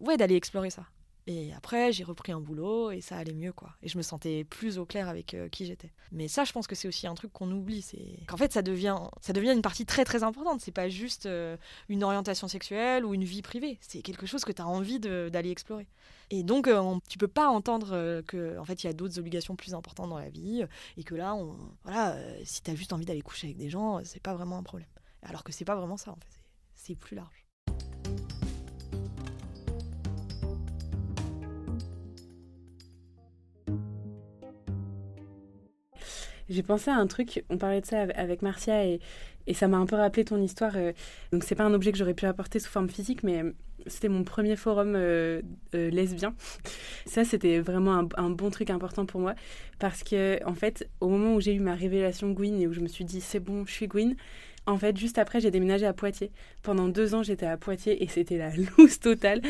ouais, 0.00 0.16
d'aller 0.16 0.36
explorer 0.36 0.70
ça. 0.70 0.84
Et 1.26 1.54
après, 1.54 1.90
j'ai 1.90 2.04
repris 2.04 2.32
un 2.32 2.40
boulot 2.40 2.90
et 2.90 3.00
ça 3.00 3.16
allait 3.16 3.32
mieux, 3.32 3.52
quoi. 3.54 3.70
Et 3.82 3.88
je 3.88 3.96
me 3.96 4.02
sentais 4.02 4.44
plus 4.44 4.78
au 4.78 4.84
clair 4.84 5.08
avec 5.08 5.32
euh, 5.32 5.48
qui 5.48 5.64
j'étais. 5.64 5.90
Mais 6.12 6.28
ça, 6.28 6.44
je 6.44 6.52
pense 6.52 6.66
que 6.66 6.74
c'est 6.74 6.86
aussi 6.86 7.06
un 7.06 7.14
truc 7.14 7.32
qu'on 7.32 7.50
oublie, 7.50 7.80
c'est 7.80 8.18
qu'en 8.26 8.36
fait, 8.36 8.52
ça 8.52 8.60
devient, 8.60 8.98
ça 9.22 9.32
devient 9.32 9.52
une 9.52 9.62
partie 9.62 9.86
très 9.86 10.04
très 10.04 10.22
importante. 10.22 10.60
C'est 10.60 10.70
pas 10.70 10.90
juste 10.90 11.24
euh, 11.24 11.56
une 11.88 12.04
orientation 12.04 12.46
sexuelle 12.46 13.06
ou 13.06 13.14
une 13.14 13.24
vie 13.24 13.40
privée. 13.40 13.78
C'est 13.80 14.02
quelque 14.02 14.26
chose 14.26 14.44
que 14.44 14.52
tu 14.52 14.60
as 14.60 14.66
envie 14.66 15.00
d'aller 15.00 15.50
explorer. 15.50 15.86
Et 16.30 16.42
donc, 16.42 16.68
euh, 16.68 16.78
on- 16.78 17.00
tu 17.08 17.16
peux 17.16 17.26
pas 17.28 17.48
entendre 17.48 17.92
euh, 17.92 18.20
que, 18.20 18.58
en 18.58 18.64
fait, 18.66 18.82
il 18.84 18.86
y 18.86 18.90
a 18.90 18.92
d'autres 18.92 19.18
obligations 19.18 19.56
plus 19.56 19.72
importantes 19.72 20.10
dans 20.10 20.18
la 20.18 20.28
vie 20.28 20.62
et 20.98 21.04
que 21.04 21.14
là, 21.14 21.34
on, 21.34 21.56
voilà, 21.84 22.18
si 22.44 22.62
tu 22.62 22.70
as 22.70 22.74
juste 22.74 22.92
envie 22.92 23.06
d'aller 23.06 23.22
coucher 23.22 23.46
avec 23.46 23.56
des 23.56 23.70
gens, 23.70 24.04
c'est 24.04 24.22
pas 24.22 24.34
vraiment 24.34 24.58
un 24.58 24.62
problème. 24.62 24.88
Alors 25.22 25.42
que 25.42 25.52
c'est 25.52 25.64
pas 25.64 25.74
vraiment 25.74 25.96
ça, 25.96 26.10
en 26.10 26.16
fait. 26.16 26.38
C'est 26.74 26.96
plus 26.96 27.16
large. 27.16 27.43
J'ai 36.54 36.62
pensé 36.62 36.88
à 36.90 36.94
un 36.94 37.06
truc, 37.08 37.44
on 37.50 37.58
parlait 37.58 37.80
de 37.80 37.86
ça 37.86 38.02
avec- 38.14 38.42
Marcia 38.42 38.84
et, 38.86 39.00
ça 39.54 39.66
m'a 39.68 39.76
un 39.76 39.86
peu 39.86 39.96
rappelé 39.96 40.24
ton 40.24 40.40
histoire. 40.40 40.72
euh, 40.76 40.92
donc 41.32 41.42
c'est 41.44 41.56
pas 41.56 41.64
un 41.64 41.74
objet 41.74 41.90
que 41.92 41.98
j'aurais 41.98 42.14
pu 42.14 42.26
apporter 42.26 42.60
sous 42.60 42.70
forme 42.70 42.88
physique, 42.88 43.24
mais 43.24 43.42
euh, 43.42 43.52
c'était 43.88 44.08
mon 44.08 44.22
premier 44.24 44.54
forum 44.56 44.94
euh, 44.96 45.42
lesbien. 45.72 46.34
Ça 47.06 47.24
c'était 47.24 47.58
vraiment 47.58 47.94
un, 47.98 48.08
un 48.16 48.30
bon 48.30 48.50
truc 48.50 48.70
important 48.70 49.04
pour 49.04 49.20
moi 49.20 49.34
parce 49.80 50.02
que 50.04 50.38
en 50.46 50.54
fait 50.54 50.88
au 51.00 51.08
moment 51.08 51.34
où 51.34 51.40
j'ai 51.40 51.52
eu 51.54 51.60
ma 51.60 51.74
révélation 51.74 52.30
Gwyn 52.30 52.60
et 52.60 52.66
où 52.68 52.72
je 52.72 52.80
me 52.80 52.88
suis 52.88 53.04
dit 53.04 53.20
c'est 53.20 53.40
bon 53.40 53.66
je 53.66 53.72
suis 53.72 53.88
Gwyn, 53.88 54.14
en 54.66 54.78
fait 54.78 54.96
juste 54.96 55.18
après 55.18 55.40
j'ai 55.40 55.50
déménagé 55.50 55.86
à 55.86 55.92
Poitiers. 55.92 56.30
Pendant 56.62 56.88
deux 56.88 57.14
ans 57.14 57.22
j'étais 57.22 57.46
à 57.46 57.56
Poitiers 57.56 58.02
et 58.02 58.08
c'était 58.08 58.38
la 58.38 58.50
loose 58.78 58.98
totale. 59.00 59.40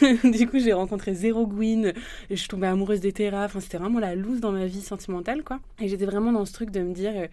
du 0.24 0.46
coup 0.48 0.58
j'ai 0.58 0.72
rencontré 0.72 1.14
zéro 1.14 1.46
Gwyn, 1.46 1.92
je 2.30 2.34
suis 2.34 2.48
tombée 2.48 2.66
amoureuse 2.66 3.00
des 3.00 3.12
terras, 3.12 3.44
enfin 3.44 3.60
c'était 3.60 3.78
vraiment 3.78 4.00
la 4.00 4.14
loose 4.14 4.40
dans 4.40 4.52
ma 4.52 4.66
vie 4.66 4.82
sentimentale 4.82 5.42
quoi. 5.42 5.60
Et 5.80 5.88
j'étais 5.88 6.06
vraiment 6.06 6.32
dans 6.32 6.44
ce 6.44 6.52
truc 6.52 6.70
de 6.70 6.80
me 6.80 6.92
dire, 6.94 7.12
euh, 7.14 7.26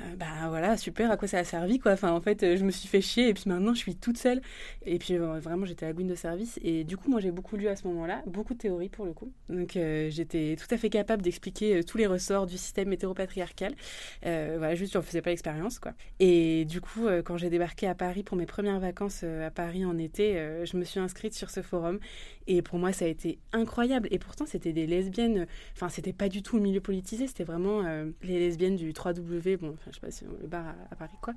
Euh, 0.00 0.16
bah 0.16 0.26
voilà, 0.48 0.76
super, 0.76 1.10
à 1.10 1.16
quoi 1.16 1.28
ça 1.28 1.38
a 1.38 1.44
servi 1.44 1.78
quoi. 1.78 1.92
Enfin, 1.92 2.12
en 2.12 2.20
fait, 2.20 2.42
euh, 2.42 2.56
je 2.56 2.64
me 2.64 2.70
suis 2.70 2.88
fait 2.88 3.00
chier 3.00 3.28
et 3.28 3.34
puis 3.34 3.44
maintenant 3.46 3.74
je 3.74 3.78
suis 3.78 3.96
toute 3.96 4.16
seule. 4.16 4.40
Et 4.86 4.98
puis 4.98 5.14
euh, 5.14 5.38
vraiment, 5.40 5.66
j'étais 5.66 5.92
gouine 5.92 6.06
de 6.06 6.14
service. 6.14 6.58
Et 6.62 6.84
du 6.84 6.96
coup, 6.96 7.10
moi 7.10 7.20
j'ai 7.20 7.30
beaucoup 7.30 7.56
lu 7.56 7.68
à 7.68 7.76
ce 7.76 7.86
moment-là, 7.88 8.22
beaucoup 8.26 8.54
de 8.54 8.58
théories 8.58 8.88
pour 8.88 9.04
le 9.04 9.12
coup. 9.12 9.32
Donc 9.48 9.72
j'étais 9.74 10.56
tout 10.58 10.72
à 10.72 10.78
fait 10.78 10.90
capable 10.90 11.22
d'expliquer 11.22 11.82
tous 11.84 11.98
les 11.98 12.06
ressorts 12.06 12.46
du 12.46 12.56
système 12.56 12.92
hétéropatriarcal. 12.92 13.74
voilà, 14.22 14.74
juste 14.74 14.92
j'en 14.92 15.02
faisais 15.02 15.22
pas 15.22 15.30
l'expérience 15.30 15.78
quoi. 15.78 15.92
Et 16.20 16.64
du 16.64 16.80
coup, 16.80 17.06
quand 17.24 17.36
j'ai 17.36 17.50
débarqué 17.50 17.86
à 17.86 17.94
Paris 17.94 18.22
pour 18.22 18.36
mes 18.36 18.46
premières 18.46 18.80
vacances 18.80 19.24
à 19.24 19.50
Paris 19.50 19.84
en 19.84 19.98
été, 19.98 20.34
je 20.64 20.76
me 20.76 20.84
suis 20.84 21.00
inscrite 21.00 21.34
sur 21.34 21.50
ce 21.50 21.62
forum. 21.62 21.98
Et 22.46 22.62
pour 22.62 22.78
moi, 22.78 22.92
ça 22.92 23.04
a 23.04 23.08
été 23.08 23.38
incroyable. 23.52 24.08
Et 24.10 24.18
pourtant, 24.18 24.46
c'était 24.46 24.72
des 24.72 24.86
lesbiennes. 24.86 25.46
Enfin, 25.74 25.88
c'était 25.88 26.12
pas 26.12 26.28
du 26.28 26.42
tout 26.42 26.56
le 26.56 26.62
milieu 26.62 26.80
politisé, 26.80 27.26
c'était 27.26 27.44
vraiment 27.44 27.82
les 28.22 28.38
lesbiennes 28.38 28.76
du 28.76 28.92
3W. 28.92 29.58
Bon, 29.58 29.74
je 29.90 29.94
sais 29.94 30.00
pas 30.00 30.10
si 30.10 30.24
on 30.24 30.40
le 30.40 30.46
bar 30.46 30.74
à, 30.90 30.96
Paris, 30.96 31.16
quoi. 31.20 31.34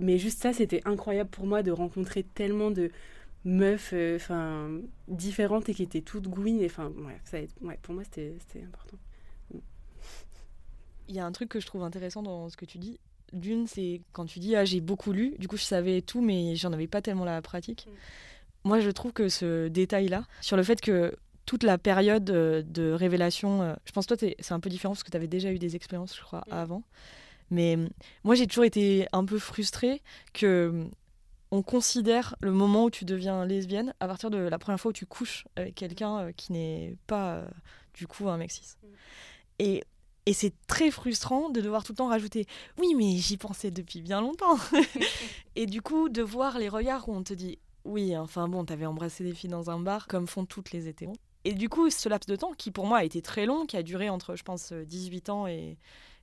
Mais 0.00 0.18
juste 0.18 0.40
ça, 0.40 0.52
c'était 0.52 0.82
incroyable 0.84 1.30
pour 1.30 1.46
moi 1.46 1.62
de 1.62 1.70
rencontrer 1.70 2.22
tellement 2.22 2.70
de 2.70 2.90
meufs 3.44 3.90
euh, 3.92 4.16
enfin 4.16 4.70
différentes 5.06 5.68
et 5.68 5.74
qui 5.74 5.82
étaient 5.82 6.00
toutes 6.00 6.28
gouines. 6.28 6.64
Enfin, 6.64 6.92
ouais, 6.98 7.20
ça, 7.24 7.38
ouais, 7.62 7.78
pour 7.82 7.94
moi, 7.94 8.04
c'était 8.04 8.62
important. 8.62 8.98
Il 11.08 11.14
y 11.14 11.20
a 11.20 11.24
un 11.24 11.32
truc 11.32 11.48
que 11.48 11.60
je 11.60 11.66
trouve 11.66 11.82
intéressant 11.82 12.22
dans 12.22 12.48
ce 12.48 12.56
que 12.56 12.66
tu 12.66 12.78
dis. 12.78 13.00
D'une, 13.32 13.66
c'est 13.66 14.00
quand 14.12 14.24
tu 14.24 14.38
dis 14.38 14.56
ah 14.56 14.64
j'ai 14.64 14.80
beaucoup 14.80 15.12
lu, 15.12 15.34
du 15.38 15.48
coup 15.48 15.58
je 15.58 15.62
savais 15.62 16.00
tout, 16.00 16.22
mais 16.22 16.56
j'en 16.56 16.72
avais 16.72 16.86
pas 16.86 17.02
tellement 17.02 17.24
la 17.24 17.42
pratique. 17.42 17.86
Mm. 17.86 18.68
Moi, 18.68 18.80
je 18.80 18.90
trouve 18.90 19.12
que 19.12 19.28
ce 19.28 19.68
détail-là, 19.68 20.26
sur 20.40 20.56
le 20.56 20.62
fait 20.62 20.80
que 20.80 21.14
toute 21.46 21.62
la 21.62 21.78
période 21.78 22.28
euh, 22.28 22.62
de 22.62 22.92
révélation, 22.92 23.62
euh, 23.62 23.74
je 23.86 23.92
pense 23.92 24.06
toi 24.06 24.18
c'est 24.18 24.52
un 24.52 24.60
peu 24.60 24.68
différent 24.68 24.92
parce 24.92 25.02
que 25.02 25.10
tu 25.10 25.16
avais 25.16 25.28
déjà 25.28 25.50
eu 25.50 25.58
des 25.58 25.76
expériences, 25.76 26.14
je 26.14 26.22
crois, 26.22 26.44
mm. 26.48 26.52
avant. 26.52 26.82
Mais 27.50 27.74
hum, 27.74 27.88
moi, 28.24 28.34
j'ai 28.34 28.46
toujours 28.46 28.64
été 28.64 29.06
un 29.12 29.24
peu 29.24 29.38
frustrée 29.38 30.02
que 30.32 30.68
hum, 30.68 30.90
on 31.50 31.62
considère 31.62 32.36
le 32.40 32.52
moment 32.52 32.84
où 32.84 32.90
tu 32.90 33.04
deviens 33.04 33.44
lesbienne 33.44 33.94
à 34.00 34.06
partir 34.06 34.30
de 34.30 34.38
la 34.38 34.58
première 34.58 34.80
fois 34.80 34.90
où 34.90 34.92
tu 34.92 35.06
couches 35.06 35.46
avec 35.56 35.74
quelqu'un 35.74 36.18
euh, 36.18 36.32
qui 36.32 36.52
n'est 36.52 36.96
pas 37.06 37.36
euh, 37.36 37.48
du 37.94 38.06
coup 38.06 38.28
un 38.28 38.36
mec 38.36 38.50
cis. 38.50 38.74
Mm. 38.82 38.86
Et, 39.60 39.84
et 40.26 40.32
c'est 40.34 40.52
très 40.66 40.90
frustrant 40.90 41.48
de 41.48 41.60
devoir 41.60 41.84
tout 41.84 41.92
le 41.92 41.96
temps 41.96 42.08
rajouter 42.08 42.46
oui 42.78 42.94
mais 42.94 43.16
j'y 43.16 43.36
pensais 43.36 43.70
depuis 43.70 44.02
bien 44.02 44.20
longtemps. 44.20 44.58
et 45.56 45.66
du 45.66 45.80
coup 45.80 46.08
de 46.08 46.22
voir 46.22 46.58
les 46.58 46.68
regards 46.68 47.08
où 47.08 47.14
on 47.14 47.22
te 47.22 47.32
dit 47.32 47.58
oui 47.84 48.16
enfin 48.16 48.46
bon 48.48 48.64
t'avais 48.64 48.86
embrassé 48.86 49.24
des 49.24 49.32
filles 49.32 49.50
dans 49.50 49.70
un 49.70 49.80
bar 49.80 50.06
comme 50.06 50.26
font 50.26 50.44
toutes 50.44 50.72
les 50.72 50.86
hétéros. 50.86 51.16
Et 51.44 51.54
du 51.54 51.70
coup 51.70 51.88
ce 51.88 52.08
laps 52.10 52.28
de 52.28 52.36
temps 52.36 52.52
qui 52.52 52.70
pour 52.70 52.86
moi 52.86 52.98
a 52.98 53.04
été 53.04 53.22
très 53.22 53.46
long, 53.46 53.64
qui 53.64 53.78
a 53.78 53.82
duré 53.82 54.10
entre 54.10 54.36
je 54.36 54.42
pense 54.42 54.72
18 54.72 55.30
ans 55.30 55.46
et, 55.46 55.78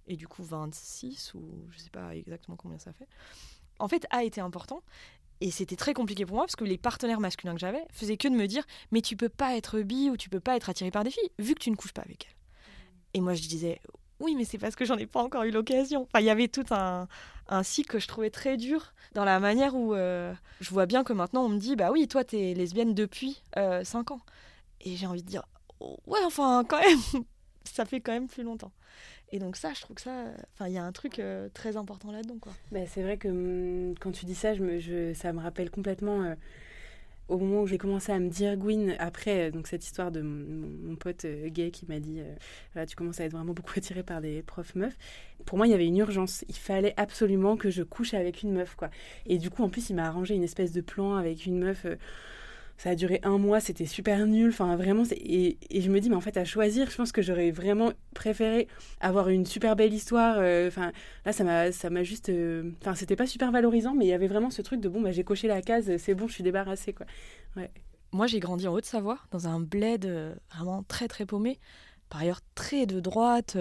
et 0.07 0.15
du 0.15 0.27
coup 0.27 0.43
26 0.43 1.33
ou 1.33 1.43
je 1.71 1.79
sais 1.79 1.89
pas 1.89 2.15
exactement 2.15 2.57
combien 2.57 2.79
ça 2.79 2.93
fait, 2.93 3.07
en 3.79 3.87
fait 3.87 4.05
a 4.09 4.23
été 4.23 4.41
important. 4.41 4.81
Et 5.41 5.51
c'était 5.51 5.75
très 5.75 5.93
compliqué 5.93 6.25
pour 6.25 6.37
moi 6.37 6.45
parce 6.45 6.55
que 6.55 6.63
les 6.63 6.77
partenaires 6.77 7.19
masculins 7.19 7.53
que 7.53 7.59
j'avais 7.59 7.85
faisaient 7.91 8.15
que 8.15 8.29
de 8.29 8.35
me 8.35 8.47
dire 8.47 8.63
mais 8.91 9.01
tu 9.01 9.17
peux 9.17 9.29
pas 9.29 9.55
être 9.55 9.81
bi 9.81 10.09
ou 10.09 10.17
tu 10.17 10.29
peux 10.29 10.39
pas 10.39 10.55
être 10.55 10.69
attiré 10.69 10.91
par 10.91 11.03
des 11.03 11.11
filles 11.11 11.29
vu 11.39 11.55
que 11.55 11.59
tu 11.59 11.71
ne 11.71 11.75
couches 11.75 11.93
pas 11.93 12.03
avec 12.03 12.25
elles. 12.25 12.35
Et 13.13 13.21
moi 13.21 13.33
je 13.33 13.41
disais 13.41 13.81
oui 14.21 14.35
mais 14.35 14.45
c'est 14.45 14.57
parce 14.57 14.75
que 14.75 14.85
j'en 14.85 14.97
ai 14.97 15.07
pas 15.07 15.21
encore 15.21 15.43
eu 15.43 15.51
l'occasion. 15.51 16.07
Il 16.17 16.23
y 16.23 16.29
avait 16.29 16.47
tout 16.47 16.63
un, 16.71 17.07
cycle 17.63 17.91
que 17.91 17.99
je 17.99 18.07
trouvais 18.07 18.29
très 18.29 18.55
dur 18.55 18.93
dans 19.13 19.25
la 19.25 19.39
manière 19.39 19.75
où 19.75 19.93
euh, 19.93 20.33
je 20.61 20.69
vois 20.69 20.85
bien 20.85 21.03
que 21.03 21.11
maintenant 21.11 21.43
on 21.43 21.49
me 21.49 21.59
dit 21.59 21.75
bah 21.75 21.91
oui 21.91 22.07
toi 22.07 22.23
t'es 22.23 22.53
lesbienne 22.53 22.93
depuis 22.93 23.41
5 23.55 23.59
euh, 23.59 24.13
ans. 24.13 24.21
Et 24.81 24.95
j'ai 24.95 25.05
envie 25.05 25.23
de 25.23 25.27
dire 25.27 25.43
oh, 25.81 25.97
ouais 26.07 26.23
enfin 26.25 26.63
quand 26.67 26.79
même 26.79 27.25
ça 27.65 27.83
fait 27.83 27.99
quand 27.99 28.13
même 28.13 28.27
plus 28.27 28.43
longtemps. 28.43 28.71
Et 29.31 29.39
donc 29.39 29.55
ça, 29.55 29.73
je 29.73 29.81
trouve 29.81 29.95
que 29.95 30.01
ça, 30.01 30.25
enfin, 30.53 30.67
il 30.67 30.73
y 30.73 30.77
a 30.77 30.83
un 30.83 30.91
truc 30.91 31.19
euh, 31.19 31.49
très 31.53 31.77
important 31.77 32.11
là-dedans, 32.11 32.37
quoi. 32.39 32.53
Bah, 32.71 32.85
c'est 32.87 33.01
vrai 33.01 33.17
que 33.17 33.27
hum, 33.27 33.95
quand 33.99 34.11
tu 34.11 34.25
dis 34.25 34.35
ça, 34.35 34.53
je 34.53 34.63
me, 34.63 35.13
ça 35.13 35.33
me 35.33 35.39
rappelle 35.39 35.71
complètement 35.71 36.23
euh, 36.23 36.35
au 37.27 37.37
moment 37.37 37.61
où 37.61 37.67
j'ai 37.67 37.79
commencé 37.79 38.11
à 38.11 38.19
me 38.19 38.29
dire 38.29 38.55
Gwyn, 38.55 38.95
après 38.99 39.47
euh, 39.47 39.51
donc 39.51 39.67
cette 39.67 39.83
histoire 39.83 40.11
de 40.11 40.21
mon, 40.21 40.95
pote 40.95 41.25
gay 41.47 41.71
qui 41.71 41.85
m'a 41.87 41.99
dit, 41.99 42.21
tu 42.87 42.95
commences 42.95 43.19
à 43.19 43.25
être 43.25 43.33
vraiment 43.33 43.53
beaucoup 43.53 43.73
attiré 43.75 44.03
par 44.03 44.21
des 44.21 44.41
profs 44.43 44.75
meufs. 44.75 44.97
Pour 45.45 45.57
moi, 45.57 45.67
il 45.67 45.71
y 45.71 45.73
avait 45.73 45.87
une 45.87 45.97
urgence. 45.97 46.45
Il 46.47 46.55
fallait 46.55 46.93
absolument 46.97 47.57
que 47.57 47.69
je 47.69 47.83
couche 47.83 48.13
avec 48.13 48.43
une 48.43 48.53
meuf, 48.53 48.75
quoi. 48.75 48.89
Et 49.25 49.37
du 49.37 49.49
coup, 49.49 49.63
en 49.63 49.69
plus, 49.69 49.89
il 49.89 49.95
m'a 49.95 50.07
arrangé 50.07 50.35
une 50.35 50.43
espèce 50.43 50.71
de 50.71 50.81
plan 50.81 51.15
avec 51.15 51.45
une 51.45 51.59
meuf 51.59 51.85
ça 52.77 52.89
a 52.89 52.95
duré 52.95 53.19
un 53.23 53.37
mois, 53.37 53.59
c'était 53.59 53.85
super 53.85 54.25
nul. 54.25 54.49
Enfin, 54.49 54.75
vraiment, 54.75 55.03
et, 55.11 55.57
et, 55.69 55.81
je 55.81 55.89
me 55.89 55.99
dis, 55.99 56.09
mais 56.09 56.15
en 56.15 56.21
fait, 56.21 56.37
à 56.37 56.45
choisir, 56.45 56.89
je 56.89 56.97
pense 56.97 57.11
que 57.11 57.21
j'aurais 57.21 57.51
vraiment 57.51 57.93
préféré 58.13 58.67
avoir 58.99 59.29
une 59.29 59.45
super 59.45 59.75
belle 59.75 59.93
histoire. 59.93 60.35
Euh, 60.39 60.67
enfin, 60.67 60.91
là, 61.25 61.31
ça 61.31 61.43
m'a, 61.43 62.03
juste. 62.03 62.29
Euh, 62.29 62.71
enfin, 62.81 62.95
c'était 62.95 63.15
pas 63.15 63.27
super 63.27 63.51
valorisant, 63.51 63.93
mais 63.93 64.05
il 64.05 64.09
y 64.09 64.13
avait 64.13 64.27
vraiment 64.27 64.49
ce 64.49 64.61
truc 64.61 64.81
de 64.81 64.89
bon, 64.89 65.01
bah, 65.01 65.11
j'ai 65.11 65.23
coché 65.23 65.47
la 65.47 65.61
case, 65.61 65.95
c'est 65.97 66.15
bon, 66.15 66.27
je 66.27 66.33
suis 66.33 66.43
débarrassée, 66.43 66.93
quoi. 66.93 67.05
Ouais. 67.55 67.71
Moi, 68.11 68.27
j'ai 68.27 68.39
grandi 68.39 68.67
en 68.67 68.73
Haute-Savoie, 68.73 69.19
dans 69.31 69.47
un 69.47 69.59
bled 69.59 70.05
euh, 70.05 70.35
vraiment 70.53 70.83
très, 70.83 71.07
très 71.07 71.25
paumé, 71.25 71.59
par 72.09 72.21
ailleurs 72.21 72.41
très 72.55 72.85
de 72.85 72.99
droite, 72.99 73.57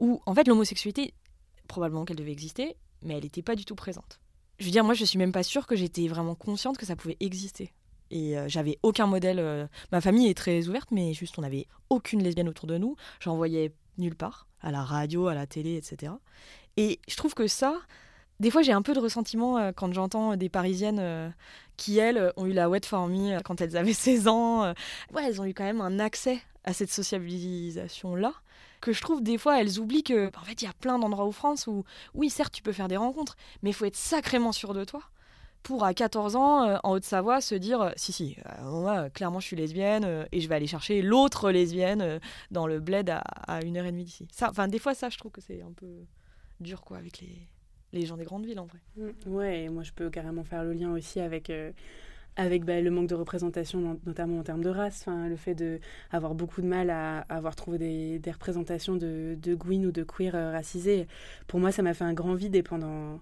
où, 0.00 0.20
en 0.26 0.34
fait, 0.34 0.46
l'homosexualité, 0.46 1.14
probablement 1.68 2.04
qu'elle 2.04 2.16
devait 2.16 2.32
exister, 2.32 2.76
mais 3.02 3.14
elle 3.14 3.22
n'était 3.22 3.42
pas 3.42 3.56
du 3.56 3.64
tout 3.64 3.74
présente. 3.74 4.20
Je 4.58 4.64
veux 4.64 4.70
dire, 4.72 4.84
moi, 4.84 4.94
je 4.94 5.04
suis 5.04 5.18
même 5.18 5.32
pas 5.32 5.44
sûre 5.44 5.66
que 5.66 5.76
j'étais 5.76 6.08
vraiment 6.08 6.34
consciente 6.34 6.78
que 6.78 6.86
ça 6.86 6.96
pouvait 6.96 7.16
exister. 7.20 7.72
Et 8.10 8.38
euh, 8.38 8.48
j'avais 8.48 8.78
aucun 8.82 9.06
modèle. 9.06 9.38
Euh, 9.38 9.66
ma 9.92 10.00
famille 10.00 10.28
est 10.28 10.36
très 10.36 10.68
ouverte, 10.68 10.90
mais 10.90 11.12
juste 11.12 11.38
on 11.38 11.42
n'avait 11.42 11.66
aucune 11.90 12.22
lesbienne 12.22 12.48
autour 12.48 12.66
de 12.66 12.78
nous. 12.78 12.96
J'en 13.20 13.36
voyais 13.36 13.72
nulle 13.98 14.16
part, 14.16 14.46
à 14.60 14.70
la 14.70 14.82
radio, 14.82 15.28
à 15.28 15.34
la 15.34 15.46
télé, 15.46 15.76
etc. 15.76 16.12
Et 16.76 17.00
je 17.08 17.16
trouve 17.16 17.34
que 17.34 17.46
ça, 17.46 17.76
des 18.40 18.50
fois 18.50 18.62
j'ai 18.62 18.72
un 18.72 18.82
peu 18.82 18.94
de 18.94 19.00
ressentiment 19.00 19.58
euh, 19.58 19.72
quand 19.74 19.92
j'entends 19.92 20.36
des 20.36 20.48
Parisiennes 20.48 21.34
qui, 21.76 21.98
elles, 21.98 22.32
ont 22.36 22.46
eu 22.46 22.52
la 22.52 22.68
wet 22.68 22.86
for 22.86 23.08
me 23.08 23.40
quand 23.42 23.60
elles 23.60 23.76
avaient 23.76 23.92
16 23.92 24.28
ans. 24.28 24.72
ouais, 25.12 25.24
elles 25.24 25.40
ont 25.40 25.44
eu 25.44 25.54
quand 25.54 25.64
même 25.64 25.80
un 25.80 25.98
accès 25.98 26.38
à 26.64 26.72
cette 26.72 26.90
sociabilisation-là 26.90 28.32
que 28.80 28.92
je 28.92 29.00
trouve 29.00 29.22
des 29.22 29.38
fois 29.38 29.60
elles 29.60 29.80
oublient 29.80 30.04
que 30.04 30.28
en 30.36 30.44
fait 30.44 30.62
il 30.62 30.66
y 30.66 30.68
a 30.68 30.72
plein 30.72 30.98
d'endroits 30.98 31.24
en 31.24 31.32
France 31.32 31.66
où 31.66 31.84
oui 32.14 32.30
certes 32.30 32.52
tu 32.52 32.62
peux 32.62 32.72
faire 32.72 32.86
des 32.86 32.96
rencontres 32.96 33.36
mais 33.62 33.70
il 33.70 33.72
faut 33.72 33.86
être 33.86 33.96
sacrément 33.96 34.52
sûr 34.52 34.72
de 34.72 34.84
toi 34.84 35.02
pour 35.68 35.84
à 35.84 35.92
14 35.92 36.34
ans 36.34 36.66
euh, 36.66 36.76
en 36.82 36.92
Haute-Savoie 36.92 37.42
se 37.42 37.54
dire 37.54 37.82
euh, 37.82 37.90
si 37.94 38.10
si 38.10 38.38
euh, 38.38 38.70
moi 38.70 39.10
clairement 39.10 39.38
je 39.38 39.48
suis 39.48 39.56
lesbienne 39.56 40.26
et 40.32 40.40
je 40.40 40.48
vais 40.48 40.54
aller 40.54 40.66
chercher 40.66 41.02
l'autre 41.02 41.50
lesbienne 41.50 42.20
dans 42.50 42.66
le 42.66 42.80
bled 42.80 43.10
à, 43.10 43.62
une 43.62 43.76
heure 43.76 43.84
et 43.84 43.92
demie 43.92 44.04
d'ici. 44.04 44.26
Enfin 44.40 44.66
des 44.66 44.78
fois 44.78 44.94
ça 44.94 45.10
je 45.10 45.18
trouve 45.18 45.30
que 45.30 45.42
c'est 45.42 45.60
un 45.60 45.72
peu 45.76 46.06
dur 46.60 46.80
quoi 46.80 46.96
avec 46.96 47.20
les, 47.20 47.46
les 47.92 48.06
gens 48.06 48.16
des 48.16 48.24
grandes 48.24 48.46
villes 48.46 48.60
en 48.60 48.64
vrai. 48.64 48.78
Mmh, 48.96 49.30
ouais, 49.30 49.68
moi 49.68 49.82
je 49.82 49.92
peux 49.92 50.08
carrément 50.08 50.42
faire 50.42 50.64
le 50.64 50.72
lien 50.72 50.90
aussi 50.90 51.20
avec 51.20 51.52
avec 52.36 52.64
bah, 52.64 52.80
le 52.80 52.90
manque 52.90 53.08
de 53.08 53.14
représentation, 53.14 54.00
notamment 54.06 54.38
en 54.38 54.44
termes 54.44 54.62
de 54.62 54.70
race, 54.70 55.02
enfin, 55.02 55.28
le 55.28 55.36
fait 55.36 55.54
d'avoir 56.12 56.34
beaucoup 56.34 56.62
de 56.62 56.66
mal 56.66 56.88
à, 56.88 57.26
avoir 57.28 57.56
trouvé 57.56 57.76
des, 57.78 58.30
représentations 58.30 58.96
de, 58.96 59.36
de 59.42 59.54
Gwyn 59.54 59.84
ou 59.84 59.90
de 59.90 60.04
queer 60.04 60.32
racisés. 60.32 61.08
Pour 61.48 61.58
moi, 61.58 61.72
ça 61.72 61.82
m'a 61.82 61.94
fait 61.94 62.04
un 62.04 62.14
grand 62.14 62.34
vide 62.34 62.54
et 62.54 62.62
pendant, 62.62 63.18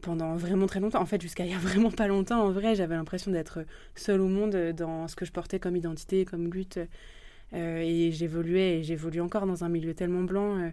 pendant 0.00 0.36
vraiment 0.36 0.66
très 0.66 0.80
longtemps. 0.80 1.00
En 1.00 1.06
fait, 1.06 1.20
jusqu'à 1.20 1.44
il 1.44 1.50
y 1.50 1.54
a 1.54 1.58
vraiment 1.60 1.90
pas 1.90 2.08
longtemps, 2.08 2.42
en 2.42 2.50
vrai, 2.50 2.74
j'avais 2.74 2.94
l'impression 2.94 3.30
d'être 3.30 3.64
seule 3.94 4.20
au 4.20 4.28
monde 4.28 4.56
dans 4.76 5.08
ce 5.08 5.16
que 5.16 5.24
je 5.24 5.32
portais 5.32 5.58
comme 5.58 5.76
identité, 5.76 6.24
comme 6.24 6.52
lutte. 6.52 6.78
Euh, 7.52 7.78
et 7.78 8.10
j'évoluais 8.12 8.78
et 8.78 8.82
j'évolue 8.82 9.20
encore 9.20 9.46
dans 9.46 9.62
un 9.62 9.68
milieu 9.68 9.94
tellement 9.94 10.22
blanc 10.22 10.58
euh, 10.58 10.70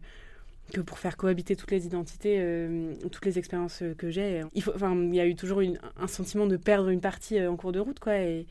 que 0.73 0.81
pour 0.81 0.97
faire 0.97 1.17
cohabiter 1.17 1.55
toutes 1.55 1.69
les 1.71 1.85
identités, 1.85 2.37
euh, 2.39 2.95
toutes 3.11 3.25
les 3.25 3.37
expériences 3.37 3.83
que 3.97 4.09
j'ai, 4.09 4.43
il 4.55 5.15
y 5.15 5.19
a 5.19 5.27
eu 5.27 5.35
toujours 5.35 5.61
un 5.97 6.07
sentiment 6.07 6.47
de 6.47 6.57
perdre 6.57 6.89
une 6.89 7.01
partie 7.01 7.45
en 7.45 7.55
cours 7.57 7.73
de 7.73 7.79
route. 7.79 7.99
Quoi, 7.99 8.17
et, 8.21 8.47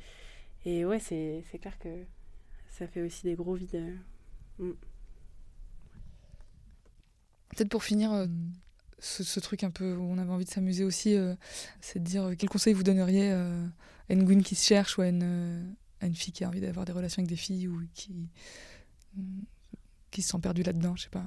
et 0.64 0.84
ouais, 0.84 1.00
c'est 1.00 1.42
clair 1.60 1.76
que 1.78 1.88
ça 2.68 2.86
fait 2.86 3.02
aussi 3.02 3.24
des 3.24 3.34
gros 3.34 3.54
vides. 3.54 3.82
Mm. 4.58 4.70
Peut-être 7.48 7.70
pour 7.70 7.82
finir, 7.82 8.28
ce, 9.02 9.40
truc 9.40 9.64
un 9.64 9.70
peu 9.70 9.94
où 9.94 10.04
on 10.04 10.18
avait 10.18 10.30
envie 10.30 10.44
de 10.44 10.50
s'amuser 10.50 10.84
aussi, 10.84 11.16
euh, 11.16 11.34
c'est 11.80 11.98
de 11.98 12.04
dire 12.04 12.24
euh, 12.24 12.34
quel 12.38 12.48
conseil 12.48 12.72
vous 12.72 12.84
donneriez 12.84 13.32
euh, 13.32 13.66
à 14.08 14.12
une 14.12 14.24
gouine 14.24 14.42
qui 14.42 14.54
se 14.54 14.64
cherche 14.64 14.96
ou 14.96 15.02
à 15.02 15.08
une, 15.08 15.74
à 16.00 16.06
une 16.06 16.14
fille 16.14 16.32
qui 16.32 16.44
a 16.44 16.48
envie 16.48 16.60
d'avoir 16.60 16.86
des 16.86 16.92
relations 16.92 17.20
avec 17.20 17.28
des 17.28 17.36
filles 17.36 17.66
ou 17.66 17.82
qui, 17.94 18.28
qui 20.10 20.22
se 20.22 20.30
sent 20.30 20.38
perdue 20.38 20.62
là-dedans, 20.62 20.94
je 20.96 21.04
sais 21.04 21.10
pas. 21.10 21.26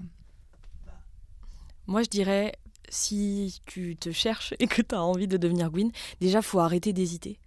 Moi, 1.87 2.01
je 2.01 2.09
dirais, 2.09 2.53
si 2.89 3.61
tu 3.65 3.95
te 3.95 4.11
cherches 4.11 4.53
et 4.59 4.67
que 4.67 4.81
tu 4.81 4.95
as 4.95 5.03
envie 5.03 5.27
de 5.27 5.37
devenir 5.37 5.69
Gwyn, 5.69 5.91
déjà, 6.21 6.41
faut 6.41 6.59
arrêter 6.59 6.93
d'hésiter. 6.93 7.39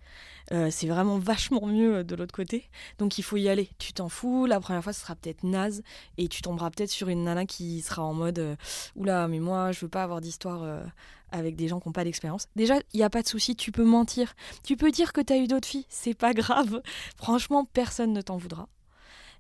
Euh, 0.53 0.69
c'est 0.71 0.87
vraiment 0.87 1.19
vachement 1.19 1.67
mieux 1.67 1.97
euh, 1.97 2.05
de 2.05 2.15
l'autre 2.15 2.35
côté. 2.35 2.71
Donc 2.99 3.19
il 3.19 3.23
faut 3.23 3.37
y 3.37 3.49
aller. 3.49 3.71
Tu 3.79 3.93
t'en 3.93 4.09
fous. 4.09 4.47
La 4.47 4.61
première 4.61 4.83
fois, 4.83 4.93
ce 4.93 5.01
sera 5.01 5.15
peut-être 5.15 5.45
naze 5.45 5.83
et 6.17 6.29
tu 6.29 6.43
tomberas 6.43 6.71
peut-être 6.71 6.91
sur 6.91 7.09
une 7.09 7.25
nana 7.25 7.45
qui 7.45 7.83
sera 7.83 8.03
en 8.03 8.15
mode 8.15 8.39
euh, 8.39 8.57
oula, 8.97 9.29
mais 9.29 9.41
moi, 9.41 9.73
je 9.73 9.81
veux 9.81 9.89
pas 9.89 10.03
avoir 10.03 10.21
d'histoire 10.21 10.83
avec 11.31 11.57
des 11.57 11.69
gens 11.69 11.81
qui 11.81 11.89
n'ont 11.89 11.93
pas 11.93 12.05
d'expérience. 12.05 12.47
Déjà, 12.57 12.77
il 12.95 12.97
n'y 12.97 13.03
a 13.03 13.11
pas 13.11 13.23
de 13.23 13.29
souci. 13.29 13.57
Tu 13.57 13.73
peux 13.73 13.85
mentir. 13.85 14.35
Tu 14.65 14.77
peux 14.77 14.91
dire 14.91 15.13
que 15.13 15.21
tu 15.21 15.33
as 15.33 15.37
eu 15.37 15.47
d'autres 15.47 15.69
filles. 15.69 15.87
C'est 15.89 16.15
pas 16.15 16.33
grave. 16.33 16.81
Franchement, 17.17 17.65
personne 17.65 18.13
ne 18.13 18.23
t'en 18.23 18.39
voudra. 18.39 18.69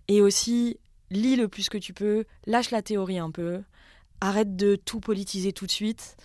Et 0.09 0.21
aussi, 0.21 0.79
lis 1.11 1.37
le 1.37 1.49
plus 1.49 1.69
que 1.69 1.79
tu 1.79 1.95
peux. 1.95 2.25
Lâche 2.47 2.71
la 2.71 2.83
théorie 2.83 3.19
un 3.19 3.31
peu 3.31 3.63
arrête 4.21 4.57
de 4.57 4.77
tout 4.77 5.01
politiser 5.01 5.53
tout 5.53 5.67
de 5.67 5.71
suite. 5.71 6.17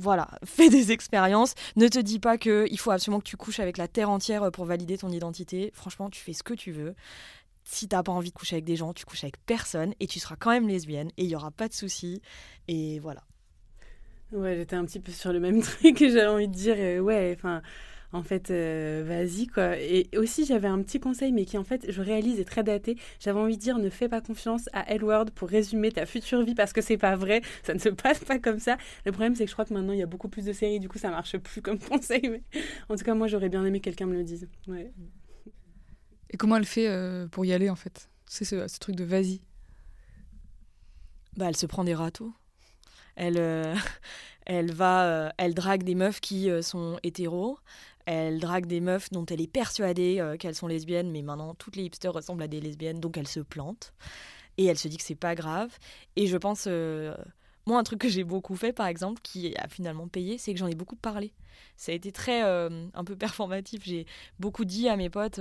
Voilà, 0.00 0.28
fais 0.44 0.70
des 0.70 0.92
expériences. 0.92 1.54
Ne 1.76 1.86
te 1.88 1.98
dis 1.98 2.18
pas 2.18 2.38
qu'il 2.38 2.78
faut 2.78 2.90
absolument 2.90 3.20
que 3.20 3.28
tu 3.28 3.36
couches 3.36 3.60
avec 3.60 3.76
la 3.76 3.86
terre 3.86 4.08
entière 4.08 4.50
pour 4.50 4.64
valider 4.64 4.96
ton 4.96 5.10
identité. 5.10 5.70
Franchement, 5.74 6.08
tu 6.08 6.20
fais 6.22 6.32
ce 6.32 6.42
que 6.42 6.54
tu 6.54 6.72
veux. 6.72 6.94
Si 7.64 7.86
t'as 7.86 8.02
pas 8.02 8.10
envie 8.10 8.30
de 8.30 8.34
coucher 8.34 8.56
avec 8.56 8.64
des 8.64 8.76
gens, 8.76 8.94
tu 8.94 9.04
couches 9.04 9.24
avec 9.24 9.36
personne 9.44 9.92
et 10.00 10.06
tu 10.06 10.18
seras 10.18 10.36
quand 10.36 10.50
même 10.50 10.66
lesbienne 10.66 11.10
et 11.18 11.24
il 11.24 11.30
y 11.30 11.36
aura 11.36 11.50
pas 11.50 11.68
de 11.68 11.74
souci. 11.74 12.22
Et 12.66 12.98
voilà. 12.98 13.22
Ouais, 14.32 14.56
j'étais 14.56 14.76
un 14.76 14.86
petit 14.86 15.00
peu 15.00 15.12
sur 15.12 15.32
le 15.32 15.40
même 15.40 15.60
truc 15.62 15.98
que 15.98 16.08
j'avais 16.08 16.26
envie 16.26 16.48
de 16.48 16.54
dire. 16.54 16.76
euh, 16.78 17.00
ouais, 17.00 17.34
enfin, 17.36 17.60
en 18.12 18.22
fait, 18.22 18.50
euh, 18.50 19.04
vas-y 19.06 19.46
quoi. 19.46 19.78
Et 19.78 20.08
aussi, 20.16 20.44
j'avais 20.44 20.68
un 20.68 20.82
petit 20.82 21.00
conseil, 21.00 21.32
mais 21.32 21.44
qui 21.44 21.58
en 21.58 21.64
fait, 21.64 21.90
je 21.90 22.02
réalise 22.02 22.40
est 22.40 22.44
très 22.44 22.62
daté. 22.62 22.96
J'avais 23.18 23.38
envie 23.38 23.56
de 23.56 23.62
dire, 23.62 23.78
ne 23.78 23.90
fais 23.90 24.08
pas 24.08 24.20
confiance 24.20 24.68
à 24.72 24.90
Elward 24.92 25.30
pour 25.30 25.48
résumer 25.48 25.92
ta 25.92 26.06
future 26.06 26.42
vie 26.42 26.54
parce 26.54 26.72
que 26.72 26.80
c'est 26.80 26.98
pas 26.98 27.16
vrai. 27.16 27.42
Ça 27.62 27.74
ne 27.74 27.78
se 27.78 27.88
passe 27.88 28.20
pas 28.20 28.38
comme 28.38 28.58
ça. 28.58 28.76
Le 29.04 29.12
problème, 29.12 29.34
c'est 29.34 29.44
que 29.44 29.50
je 29.50 29.54
crois 29.54 29.64
que 29.64 29.74
maintenant, 29.74 29.92
il 29.92 29.98
y 29.98 30.02
a 30.02 30.06
beaucoup 30.06 30.28
plus 30.28 30.44
de 30.44 30.52
séries, 30.52 30.80
du 30.80 30.88
coup, 30.88 30.98
ça 30.98 31.10
marche 31.10 31.36
plus 31.38 31.62
comme 31.62 31.78
conseil. 31.88 32.28
Mais 32.28 32.42
en 32.88 32.96
tout 32.96 33.04
cas, 33.04 33.14
moi, 33.14 33.26
j'aurais 33.26 33.48
bien 33.48 33.64
aimé 33.64 33.80
que 33.80 33.84
quelqu'un 33.84 34.06
me 34.06 34.14
le 34.14 34.24
dise. 34.24 34.48
Ouais. 34.66 34.92
Et 36.30 36.36
comment 36.36 36.56
elle 36.56 36.64
fait 36.64 36.88
euh, 36.88 37.26
pour 37.28 37.44
y 37.44 37.52
aller 37.52 37.70
en 37.70 37.76
fait? 37.76 38.08
C'est 38.26 38.44
ce, 38.44 38.68
ce 38.68 38.78
truc 38.78 38.96
de 38.96 39.04
vas-y. 39.04 39.40
Bah, 41.36 41.46
elle 41.48 41.56
se 41.56 41.66
prend 41.66 41.84
des 41.84 41.94
râteaux. 41.94 42.32
Elle, 43.16 43.38
euh, 43.38 43.74
elle 44.46 44.72
va, 44.72 45.04
euh, 45.04 45.30
elle 45.36 45.54
drague 45.54 45.82
des 45.82 45.94
meufs 45.94 46.20
qui 46.20 46.50
euh, 46.50 46.62
sont 46.62 46.98
hétéros. 47.02 47.58
Elle 48.06 48.40
drague 48.40 48.66
des 48.66 48.80
meufs 48.80 49.10
dont 49.10 49.26
elle 49.26 49.40
est 49.40 49.46
persuadée 49.46 50.18
euh, 50.20 50.36
qu'elles 50.36 50.54
sont 50.54 50.66
lesbiennes, 50.66 51.10
mais 51.10 51.22
maintenant 51.22 51.54
toutes 51.54 51.76
les 51.76 51.84
hipsters 51.84 52.12
ressemblent 52.12 52.42
à 52.42 52.48
des 52.48 52.60
lesbiennes, 52.60 53.00
donc 53.00 53.16
elle 53.18 53.28
se 53.28 53.40
plante. 53.40 53.92
Et 54.58 54.66
elle 54.66 54.78
se 54.78 54.88
dit 54.88 54.96
que 54.96 55.04
c'est 55.04 55.14
pas 55.14 55.34
grave. 55.34 55.70
Et 56.16 56.26
je 56.26 56.36
pense, 56.36 56.64
euh, 56.66 57.14
moi, 57.66 57.78
un 57.78 57.82
truc 57.82 58.00
que 58.00 58.08
j'ai 58.08 58.24
beaucoup 58.24 58.56
fait, 58.56 58.72
par 58.72 58.86
exemple, 58.86 59.20
qui 59.22 59.54
a 59.56 59.68
finalement 59.68 60.08
payé, 60.08 60.38
c'est 60.38 60.52
que 60.52 60.58
j'en 60.58 60.66
ai 60.66 60.74
beaucoup 60.74 60.96
parlé. 60.96 61.32
Ça 61.76 61.92
a 61.92 61.94
été 61.94 62.12
très, 62.12 62.42
euh, 62.44 62.86
un 62.94 63.04
peu 63.04 63.16
performatif. 63.16 63.82
J'ai 63.84 64.06
beaucoup 64.38 64.64
dit 64.64 64.88
à 64.88 64.96
mes 64.96 65.08
potes, 65.08 65.40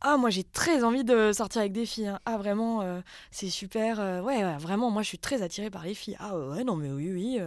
ah, 0.00 0.16
moi 0.16 0.30
j'ai 0.30 0.44
très 0.44 0.82
envie 0.84 1.04
de 1.04 1.32
sortir 1.32 1.60
avec 1.60 1.72
des 1.72 1.86
filles. 1.86 2.08
hein. 2.08 2.20
Ah, 2.24 2.36
vraiment, 2.38 3.02
c'est 3.30 3.50
super. 3.50 3.98
ouais, 4.24 4.56
vraiment, 4.56 4.90
moi 4.90 5.02
je 5.02 5.08
suis 5.08 5.18
très 5.18 5.42
attirée 5.42 5.70
par 5.70 5.84
les 5.84 5.94
filles. 5.94 6.16
Ah, 6.20 6.36
ouais, 6.36 6.64
non, 6.64 6.76
mais 6.76 6.90
oui, 6.90 7.10
oui. 7.12 7.40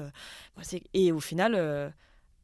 et 0.94 1.12
au 1.12 1.20
final, 1.20 1.94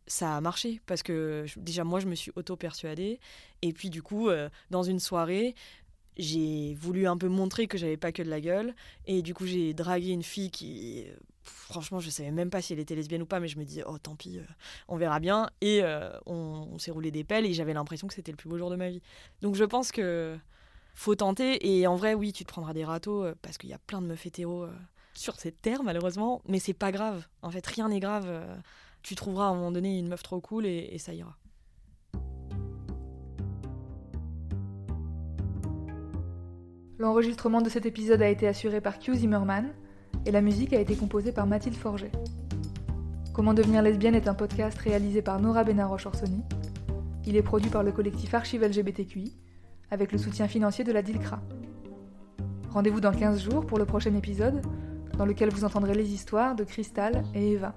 ça 0.07 0.35
a 0.35 0.41
marché 0.41 0.81
parce 0.85 1.03
que 1.03 1.45
déjà, 1.57 1.83
moi 1.83 1.99
je 1.99 2.07
me 2.07 2.15
suis 2.15 2.31
auto-persuadée. 2.35 3.19
Et 3.61 3.73
puis, 3.73 3.89
du 3.89 4.01
coup, 4.01 4.29
euh, 4.29 4.49
dans 4.71 4.83
une 4.83 4.99
soirée, 4.99 5.53
j'ai 6.17 6.73
voulu 6.75 7.07
un 7.07 7.17
peu 7.17 7.27
montrer 7.27 7.67
que 7.67 7.77
j'avais 7.77 7.97
pas 7.97 8.11
que 8.11 8.23
de 8.23 8.29
la 8.29 8.41
gueule. 8.41 8.73
Et 9.05 9.21
du 9.21 9.33
coup, 9.33 9.45
j'ai 9.45 9.73
dragué 9.73 10.11
une 10.11 10.23
fille 10.23 10.49
qui. 10.49 11.05
Franchement, 11.43 11.99
je 11.99 12.09
savais 12.09 12.31
même 12.31 12.49
pas 12.49 12.61
si 12.61 12.73
elle 12.73 12.79
était 12.79 12.95
lesbienne 12.95 13.21
ou 13.21 13.25
pas, 13.25 13.39
mais 13.39 13.47
je 13.47 13.57
me 13.57 13.63
disais, 13.63 13.83
oh 13.85 13.97
tant 13.97 14.15
pis, 14.15 14.37
euh, 14.39 14.43
on 14.87 14.97
verra 14.97 15.19
bien. 15.19 15.49
Et 15.61 15.81
euh, 15.83 16.09
on, 16.25 16.77
s'est 16.77 16.91
roulé 16.91 17.11
des 17.11 17.23
pelles 17.23 17.45
et 17.45 17.53
j'avais 17.53 17.73
l'impression 17.73 18.07
que 18.07 18.13
c'était 18.13 18.31
le 18.31 18.37
plus 18.37 18.49
beau 18.49 18.57
jour 18.57 18.69
de 18.69 18.75
ma 18.75 18.89
vie. 18.89 19.01
Donc 19.41 19.55
je 19.55 19.63
pense 19.63 19.91
que 19.91 20.37
faut 20.93 21.15
tenter. 21.15 21.67
Et 21.69 21.87
en 21.87 21.95
vrai, 21.95 22.15
oui, 22.15 22.33
tu 22.33 22.43
te 22.43 22.49
prendras 22.49 22.73
des 22.73 22.83
râteaux 22.83 23.25
parce 23.41 23.57
qu'il 23.57 23.69
y 23.69 23.73
a 23.73 23.77
plein 23.77 24.01
de 24.01 24.07
meufs 24.07 24.25
hétéros 24.25 24.67
sur 25.13 25.39
cette 25.39 25.61
terre, 25.61 25.83
malheureusement. 25.83 26.41
Mais 26.47 26.59
c'est 26.59 26.73
pas 26.73 26.91
grave. 26.91 27.27
En 27.41 27.51
fait, 27.51 27.65
rien 27.65 27.87
n'est 27.89 28.01
grave. 28.01 28.27
Tu 29.07 29.15
trouveras 29.15 29.45
à 29.45 29.49
un 29.51 29.55
moment 29.55 29.71
donné 29.71 29.97
une 29.97 30.09
meuf 30.09 30.21
trop 30.21 30.41
cool 30.41 30.65
et, 30.65 30.97
ça 30.97 31.13
ira. 31.13 31.37
L'enregistrement 36.99 37.61
de 37.61 37.69
cet 37.69 37.85
épisode 37.85 38.21
a 38.21 38.27
été 38.27 38.49
assuré 38.49 38.81
par 38.81 38.99
Q 38.99 39.15
Zimmerman 39.15 39.73
et 40.25 40.31
la 40.31 40.41
musique 40.41 40.73
a 40.73 40.81
été 40.81 40.97
composée 40.97 41.31
par 41.31 41.47
Mathilde 41.47 41.77
Forget. 41.77 42.11
Comment 43.33 43.53
devenir 43.53 43.81
lesbienne 43.81 44.13
est 44.13 44.27
un 44.27 44.33
podcast 44.33 44.77
réalisé 44.77 45.21
par 45.21 45.39
Nora 45.39 45.63
Benaroche-Orsoni. 45.63 46.43
Il 47.25 47.37
est 47.37 47.43
produit 47.43 47.69
par 47.69 47.83
le 47.83 47.93
collectif 47.93 48.33
Archive 48.33 48.61
LGBTQI 48.61 49.37
avec 49.89 50.11
le 50.11 50.17
soutien 50.17 50.49
financier 50.49 50.83
de 50.83 50.91
la 50.91 51.01
DILCRA. 51.01 51.39
Rendez-vous 52.71 52.99
dans 52.99 53.13
15 53.13 53.41
jours 53.41 53.65
pour 53.65 53.77
le 53.77 53.85
prochain 53.85 54.13
épisode 54.15 54.61
dans 55.17 55.25
lequel 55.25 55.49
vous 55.49 55.63
entendrez 55.63 55.93
les 55.93 56.13
histoires 56.13 56.55
de 56.55 56.65
Cristal 56.65 57.23
et 57.33 57.53
Eva. 57.53 57.73